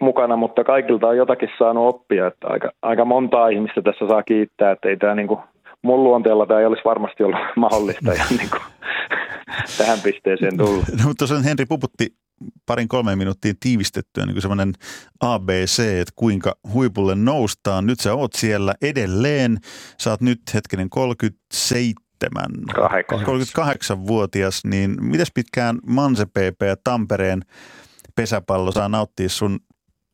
mukana, 0.02 0.36
mutta 0.36 0.64
kaikilta 0.64 1.08
on 1.08 1.18
jotakin 1.18 1.50
saanut 1.58 1.96
oppia. 1.96 2.28
Että 2.28 2.48
aika, 2.48 2.72
aika 2.82 3.06
montaa 3.06 3.48
ihmistä 3.48 3.82
tässä 3.82 4.08
saa 4.08 4.24
kiittää, 4.24 4.72
että 4.72 4.90
ei 4.90 4.98
tämä 4.98 5.16
niin 5.16 5.28
kuin, 5.28 5.40
mun 5.82 6.04
luonteella 6.04 6.46
tämä 6.46 6.60
ei 6.60 6.66
olisi 6.66 6.86
varmasti 6.86 7.24
ollut 7.24 7.40
mahdollista 7.56 8.12
ja 8.12 8.24
niin 8.38 8.50
kuin, 8.50 8.62
tähän 9.78 10.00
pisteeseen 10.02 10.58
tullut. 10.58 10.86
No, 10.88 11.04
mutta 11.04 11.24
tosiaan 11.24 11.44
Henri 11.44 11.66
Puputti 11.66 12.16
parin 12.66 12.88
kolmeen 12.88 13.18
minuuttiin 13.18 13.56
tiivistettyä 13.60 14.26
niin 14.26 14.42
semmoinen 14.42 14.74
ABC, 15.20 15.80
että 15.80 16.14
kuinka 16.16 16.56
huipulle 16.74 17.16
noustaan. 17.16 17.86
Nyt 17.86 18.00
sä 18.00 18.14
oot 18.14 18.34
siellä 18.34 18.76
edelleen. 18.82 19.58
Sä 20.02 20.10
oot 20.10 20.22
nyt 20.22 20.42
hetkinen 20.54 20.90
37 20.90 22.52
38-vuotias, 22.74 24.66
niin 24.66 25.06
mitäs 25.06 25.32
pitkään 25.34 25.80
Manse 25.86 26.26
PP 26.26 26.62
ja 26.68 26.76
Tampereen 26.84 27.42
pesäpallo 28.16 28.72
saa 28.72 28.90
nauttia 28.90 29.30
sun 29.30 29.60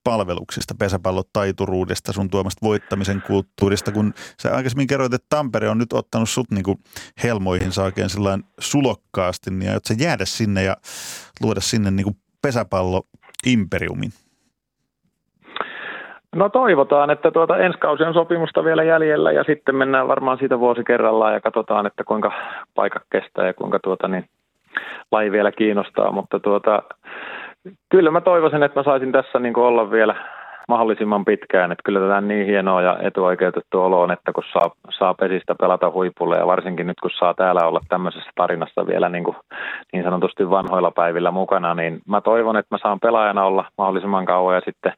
palveluksista, 0.04 0.74
pesäpallotaituruudesta, 0.80 2.14
sun 2.14 2.30
tuomasta 2.30 2.66
voittamisen 2.66 3.22
kulttuurista, 3.28 3.92
kun 3.92 4.14
sä 4.42 4.56
aikaisemmin 4.56 4.88
kerroit, 4.88 5.14
että 5.14 5.28
Tampere 5.30 5.70
on 5.70 5.78
nyt 5.78 5.94
ottanut 5.94 6.30
sut 6.30 6.52
niin 6.52 6.80
helmoihinsa 7.24 7.84
oikein 7.84 8.10
sellainen 8.10 8.46
sulokkaasti, 8.60 9.52
niin 9.52 9.70
aiot 9.72 9.86
sä 9.86 9.94
jäädä 10.00 10.26
sinne 10.26 10.64
ja 10.64 10.76
luoda 11.42 11.62
sinne 11.62 11.92
niin 11.92 12.16
pesäpallo-imperiumin? 12.42 14.12
No 16.36 16.50
toivotaan, 16.50 17.10
että 17.10 17.32
tuota 17.32 17.58
ensi 17.58 17.78
kausi 17.78 18.04
on 18.04 18.14
sopimusta 18.14 18.64
vielä 18.64 18.84
jäljellä 18.84 19.32
ja 19.32 19.44
sitten 19.44 19.76
mennään 19.76 20.08
varmaan 20.08 20.38
siitä 20.38 20.60
vuosi 20.60 20.84
kerrallaan 20.84 21.34
ja 21.34 21.42
katsotaan, 21.42 21.86
että 21.86 22.04
kuinka 22.04 22.32
paikka 22.76 23.00
kestää 23.12 23.48
ja 23.48 23.54
kuinka 23.54 23.80
tuota 23.84 24.08
niin, 24.08 24.26
laji 25.12 25.32
vielä 25.32 25.52
kiinnostaa, 25.52 26.12
mutta 26.12 26.40
tuota, 26.40 26.84
kyllä 27.90 28.12
mä 28.12 28.22
toivoisin, 28.22 28.64
että 28.64 28.80
mä 28.80 28.84
saisin 28.84 29.12
tässä 29.12 29.40
niin 29.40 29.60
olla 29.60 29.92
vielä 29.92 30.16
mahdollisimman 30.70 31.26
pitkään. 31.26 31.72
Että 31.72 31.82
kyllä 31.86 32.00
tätä 32.00 32.18
on 32.18 32.28
niin 32.28 32.46
hienoa 32.46 32.82
ja 32.82 32.98
etuoikeutettu 33.02 33.82
olo 33.82 34.02
on, 34.02 34.12
että 34.12 34.34
kun 34.34 34.44
saa, 34.54 34.72
saa 34.98 35.14
pesistä 35.14 35.56
pelata 35.56 35.92
huipulle 35.92 36.38
ja 36.38 36.48
varsinkin 36.48 36.88
nyt 36.88 37.00
kun 37.00 37.12
saa 37.20 37.34
täällä 37.34 37.68
olla 37.68 37.80
tämmöisessä 37.90 38.30
tarinassa 38.36 38.88
vielä 38.88 39.10
niin, 39.10 39.24
kuin, 39.24 39.38
niin 39.94 40.04
sanotusti 40.04 40.50
vanhoilla 40.50 40.92
päivillä 40.92 41.32
mukana, 41.32 41.74
niin 41.74 42.00
mä 42.08 42.22
toivon, 42.22 42.58
että 42.58 42.76
mä 42.76 42.80
saan 42.82 43.00
pelaajana 43.00 43.46
olla 43.46 43.66
mahdollisimman 43.78 44.26
kauan 44.26 44.56
ja 44.56 44.62
sitten 44.66 44.94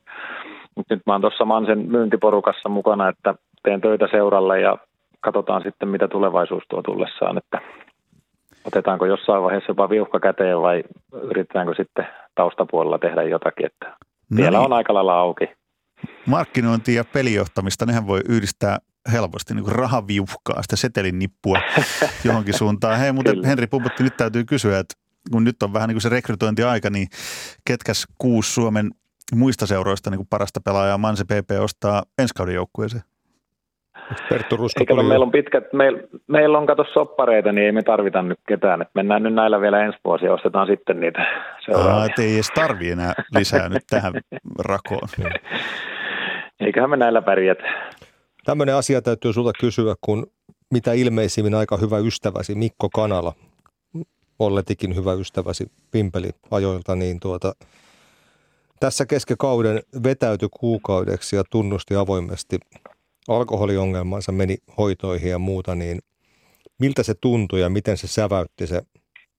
nyt 0.90 1.02
mä 1.06 1.14
oon 1.14 1.22
tuossa 1.22 1.46
Mansen 1.46 1.86
myyntiporukassa 1.88 2.70
mukana, 2.70 3.10
että 3.10 3.36
teen 3.64 3.82
töitä 3.82 4.08
seuralle 4.12 4.60
ja 4.62 4.78
katsotaan 5.20 5.62
sitten, 5.64 5.90
mitä 5.90 6.08
tulevaisuus 6.08 6.64
tuo 6.70 6.82
tullessaan, 6.82 7.38
että 7.38 7.62
otetaanko 8.72 9.06
jossain 9.06 9.44
vaiheessa 9.44 9.72
jopa 9.72 9.90
viuhka 9.90 10.20
käteen 10.20 10.62
vai 10.62 10.84
yritetäänkö 11.22 11.74
sitten 11.78 12.08
taustapuolella 12.36 13.00
tehdä 13.00 13.24
jotakin, 13.24 13.66
että 13.66 13.86
no 14.32 14.38
vielä 14.38 14.58
niin. 14.58 14.66
on 14.66 14.74
aika 14.74 14.94
lailla 14.94 15.20
auki. 15.20 15.46
Markkinointi 16.26 16.96
ja 16.96 17.04
pelijohtamista, 17.14 17.86
nehän 17.86 18.08
voi 18.08 18.22
yhdistää 18.30 18.78
helposti 19.12 19.54
niin 19.54 19.64
kuin 19.64 19.76
rahaviuhkaa, 19.76 20.62
sitä 20.62 20.76
setelin 20.76 21.20
nippua 21.20 21.62
johonkin 22.26 22.54
suuntaan. 22.54 23.00
Hei, 23.00 23.12
mutta 23.12 23.32
Henri 23.46 23.68
Puputti, 23.68 24.04
nyt 24.04 24.18
täytyy 24.18 24.44
kysyä, 24.44 24.80
että 24.80 24.94
kun 25.32 25.44
nyt 25.44 25.64
on 25.64 25.74
vähän 25.74 25.88
niin 25.88 25.96
kuin 25.96 26.02
se 26.02 26.10
rekrytointiaika, 26.10 26.90
niin 26.90 27.08
ketkäs 27.66 28.08
kuusi 28.18 28.54
Suomen 28.54 28.92
muista 29.36 29.68
seuroista 29.68 30.10
niin 30.10 30.18
kuin 30.18 30.28
parasta 30.30 30.62
pelaajaa 30.62 30.98
Manse 30.98 31.24
PP 31.24 31.52
ostaa 31.60 32.04
ensi 32.20 32.34
kauden 32.34 32.56
joukkueeseen? 32.56 33.04
Perttu 34.30 34.58
Rusko 34.58 34.80
Eikä 34.80 34.96
meillä 34.96 35.24
on 35.26 35.32
pitkät, 35.32 35.74
meillä, 35.74 36.00
meillä 36.28 36.58
on 36.58 36.66
kato 36.66 36.86
soppareita, 36.94 37.52
niin 37.52 37.66
ei 37.66 37.72
me 37.72 37.84
tarvita 37.84 38.22
nyt 38.22 38.40
ketään. 38.48 38.82
Et 38.82 38.88
mennään 38.94 39.24
nyt 39.24 39.34
näillä 39.34 39.62
vielä 39.62 39.86
ensi 39.86 40.00
vuosi 40.06 40.26
ja 40.26 40.34
ostetaan 40.34 40.68
sitten 40.68 41.00
niitä 41.00 41.26
seuraavia. 41.66 41.94
Aa, 41.94 42.08
ei 42.20 42.34
edes 42.34 42.52
tarvi 42.56 42.90
enää 42.90 43.14
lisää 43.36 43.70
nyt 43.70 43.84
tähän 43.90 44.14
rakoon. 44.60 45.10
Eiköhän 46.60 46.90
me 46.90 46.98
näillä 46.98 47.22
pärjätä. 47.22 47.64
Tämmöinen 48.46 48.76
asia 48.76 49.02
täytyy 49.02 49.34
sulta 49.34 49.52
kysyä, 49.60 49.96
kun 50.02 50.28
mitä 50.72 50.94
ilmeisimmin 50.94 51.56
aika 51.56 51.78
hyvä 51.78 51.98
ystäväsi 51.98 52.56
Mikko 52.56 52.90
Kanala, 52.90 53.34
olletikin 54.40 54.96
hyvä 54.96 55.14
ystäväsi 55.14 55.72
Pimpeli 55.92 56.30
ajoilta, 56.52 56.96
niin 56.96 57.20
tuota, 57.20 57.54
tässä 58.80 59.06
keskikauden 59.06 59.80
vetäytyi 60.04 60.50
kuukaudeksi 60.60 61.36
ja 61.36 61.44
tunnusti 61.52 61.96
avoimesti 61.96 62.60
alkoholiongelmansa, 63.28 64.32
meni 64.32 64.58
hoitoihin 64.78 65.32
ja 65.32 65.40
muuta, 65.40 65.76
niin 65.76 66.00
miltä 66.80 67.04
se 67.04 67.14
tuntui 67.22 67.62
ja 67.62 67.70
miten 67.70 67.98
se 67.98 68.08
säväytti 68.08 68.68
se, 68.68 68.82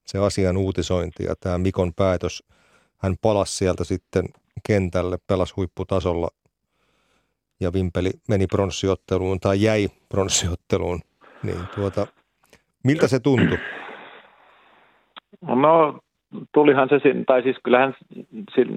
se 0.06 0.18
asian 0.18 0.56
uutisointi 0.56 1.24
ja 1.24 1.34
tämä 1.40 1.58
Mikon 1.58 1.92
päätös, 1.94 2.44
hän 2.98 3.14
palasi 3.22 3.56
sieltä 3.56 3.84
sitten 3.84 4.24
kentälle, 4.66 5.18
pelasi 5.26 5.54
huipputasolla 5.56 6.28
ja 7.60 7.72
Vimpeli 7.72 8.10
meni 8.28 8.46
pronssiotteluun 8.46 9.40
tai 9.40 9.62
jäi 9.62 9.88
pronssiotteluun, 10.08 11.00
niin 11.42 11.58
tuota, 11.74 12.06
miltä 12.84 13.08
se 13.08 13.20
tuntui? 13.20 13.58
No 15.40 16.00
tulihan 16.54 16.88
se, 16.88 17.00
tai 17.26 17.42
siis 17.42 17.56
kyllähän 17.64 17.94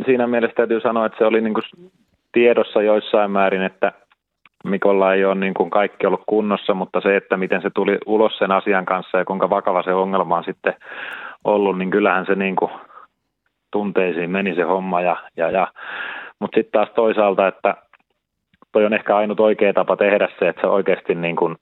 siinä 0.05 0.27
mielessä 0.27 0.55
täytyy 0.55 0.81
sanoa, 0.81 1.05
että 1.05 1.17
se 1.17 1.25
oli 1.25 1.41
niin 1.41 1.53
kuin 1.53 1.91
tiedossa 2.31 2.81
joissain 2.81 3.31
määrin, 3.31 3.61
että 3.61 3.91
Mikolla 4.65 5.13
ei 5.13 5.25
ole 5.25 5.35
niin 5.35 5.53
kuin 5.53 5.69
kaikki 5.69 6.07
ollut 6.07 6.23
kunnossa, 6.25 6.73
mutta 6.73 7.01
se, 7.01 7.15
että 7.15 7.37
miten 7.37 7.61
se 7.61 7.69
tuli 7.75 7.97
ulos 8.05 8.37
sen 8.37 8.51
asian 8.51 8.85
kanssa 8.85 9.17
ja 9.17 9.25
kuinka 9.25 9.49
vakava 9.49 9.83
se 9.83 9.93
ongelma 9.93 10.37
on 10.37 10.43
sitten 10.43 10.73
ollut, 11.43 11.77
niin 11.77 11.91
kyllähän 11.91 12.25
se 12.25 12.35
niin 12.35 12.55
kuin 12.55 12.71
tunteisiin 13.71 14.31
meni 14.31 14.55
se 14.55 14.61
homma. 14.61 15.01
Ja, 15.01 15.15
ja, 15.37 15.51
ja. 15.51 15.67
Mutta 16.39 16.55
sitten 16.55 16.71
taas 16.71 16.89
toisaalta, 16.95 17.47
että 17.47 17.75
toi 18.71 18.85
on 18.85 18.93
ehkä 18.93 19.15
ainut 19.15 19.39
oikea 19.39 19.73
tapa 19.73 19.95
tehdä 19.95 20.29
se, 20.39 20.47
että 20.47 20.61
sä 20.61 20.69
oikeasti 20.69 21.15
niin 21.15 21.35
kuin 21.35 21.55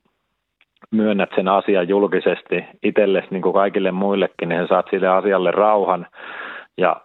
myönnät 0.91 1.29
sen 1.35 1.47
asian 1.47 1.87
julkisesti 1.87 2.65
itsellesi 2.83 3.27
niin 3.31 3.41
kuin 3.41 3.53
kaikille 3.53 3.91
muillekin, 3.91 4.49
niin 4.49 4.61
sä 4.61 4.67
saat 4.67 4.85
sille 4.89 5.07
asialle 5.07 5.51
rauhan 5.51 6.07
ja 6.77 7.01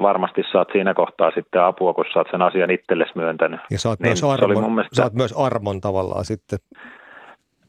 varmasti 0.00 0.42
saat 0.52 0.68
siinä 0.72 0.94
kohtaa 0.94 1.30
sitten 1.30 1.62
apua, 1.62 1.94
kun 1.94 2.04
saat 2.12 2.26
sen 2.30 2.42
asian 2.42 2.70
itsellesi 2.70 3.12
myöntänyt. 3.14 3.60
Ja 3.70 3.78
saat, 3.78 4.00
niin 4.00 4.08
myös, 4.08 4.24
armon, 4.24 4.72
mielestä... 4.72 4.96
saat 4.96 5.12
myös 5.12 5.34
armon 5.38 5.80
tavallaan 5.80 6.24
sitten 6.24 6.58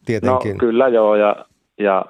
tietenkin. 0.06 0.54
No 0.54 0.60
kyllä 0.60 0.88
joo, 0.88 1.16
ja, 1.16 1.46
ja 1.80 2.06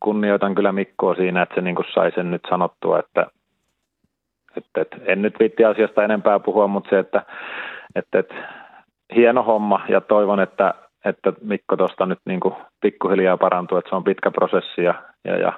kunnioitan 0.00 0.54
kyllä 0.54 0.72
Mikkoa 0.72 1.14
siinä, 1.14 1.42
että 1.42 1.54
se 1.54 1.60
niin 1.60 1.76
kuin 1.76 1.86
sai 1.94 2.12
sen 2.14 2.30
nyt 2.30 2.42
sanottua, 2.48 2.98
että, 2.98 3.26
että, 4.56 4.80
että 4.80 4.96
en 5.06 5.22
nyt 5.22 5.34
viitti 5.40 5.64
asiasta 5.64 6.04
enempää 6.04 6.38
puhua, 6.38 6.66
mutta 6.66 6.90
se, 6.90 6.98
että, 6.98 7.22
että, 7.94 8.18
että 8.18 8.34
hieno 9.14 9.42
homma 9.42 9.80
ja 9.88 10.00
toivon, 10.00 10.40
että, 10.40 10.74
että 11.04 11.32
Mikko 11.42 11.76
tuosta 11.76 12.06
nyt 12.06 12.18
niin 12.26 12.40
kuin 12.40 12.54
pikkuhiljaa 12.80 13.36
parantuu, 13.36 13.78
että 13.78 13.88
se 13.88 13.96
on 13.96 14.04
pitkä 14.04 14.30
prosessi 14.30 14.82
ja, 14.82 14.94
ja, 15.24 15.38
ja 15.38 15.52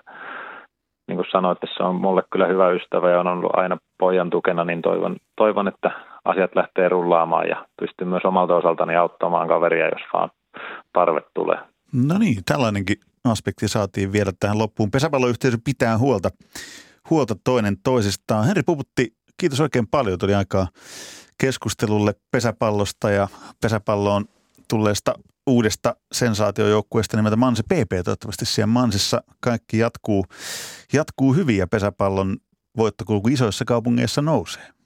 niin 1.09 1.17
kuin 1.17 1.27
sanoit, 1.33 1.59
se 1.77 1.83
on 1.83 1.95
mulle 1.95 2.23
kyllä 2.33 2.47
hyvä 2.47 2.71
ystävä 2.71 3.11
ja 3.11 3.21
on 3.21 3.27
ollut 3.27 3.57
aina 3.57 3.77
pojan 3.99 4.31
tukena, 4.31 4.65
niin 4.65 4.83
toivon, 4.83 5.17
toivon 5.37 5.69
että 5.69 5.91
asiat 6.25 6.51
lähtee 6.55 6.89
rullaamaan 6.89 7.49
ja 7.49 7.67
pystyn 7.81 8.09
myös 8.09 8.25
omalta 8.25 8.57
osaltani 8.57 8.97
auttamaan 8.97 9.49
kaveria, 9.49 9.89
jos 9.89 10.03
vaan 10.13 10.31
tarve 10.93 11.21
tulee. 11.35 11.59
No 11.93 12.19
niin, 12.19 12.37
tällainenkin 12.47 12.97
aspekti 13.25 13.69
saatiin 13.69 14.13
vielä 14.13 14.33
tähän 14.41 14.59
loppuun. 14.59 14.91
Pesäpalloyhteisö 14.91 15.59
pitää 15.65 15.99
huolta, 15.99 16.29
huolta 17.11 17.35
toinen 17.45 17.77
toisistaan. 17.85 18.47
Henri 18.47 18.63
Puputti, 18.63 19.13
kiitos 19.41 19.61
oikein 19.61 19.87
paljon. 19.87 20.19
Tuli 20.19 20.35
aikaa 20.35 20.67
keskustelulle 21.41 22.15
pesäpallosta 22.31 23.11
ja 23.11 23.29
pesäpalloon 23.63 24.25
tulleesta 24.69 25.15
uudesta 25.47 25.97
sensaatiojoukkueesta 26.13 27.17
nimeltä 27.17 27.37
Manse 27.37 27.63
PP. 27.63 28.05
Toivottavasti 28.05 28.47
siellä 28.47 28.67
Mansissa 28.67 29.23
kaikki 29.41 29.79
jatkuu, 29.79 30.25
jatkuu 30.93 31.35
hyvin 31.35 31.57
ja 31.57 31.67
pesäpallon 31.67 32.37
voittokulku 32.77 33.29
isoissa 33.29 33.65
kaupungeissa 33.65 34.23
nousee. 34.23 34.78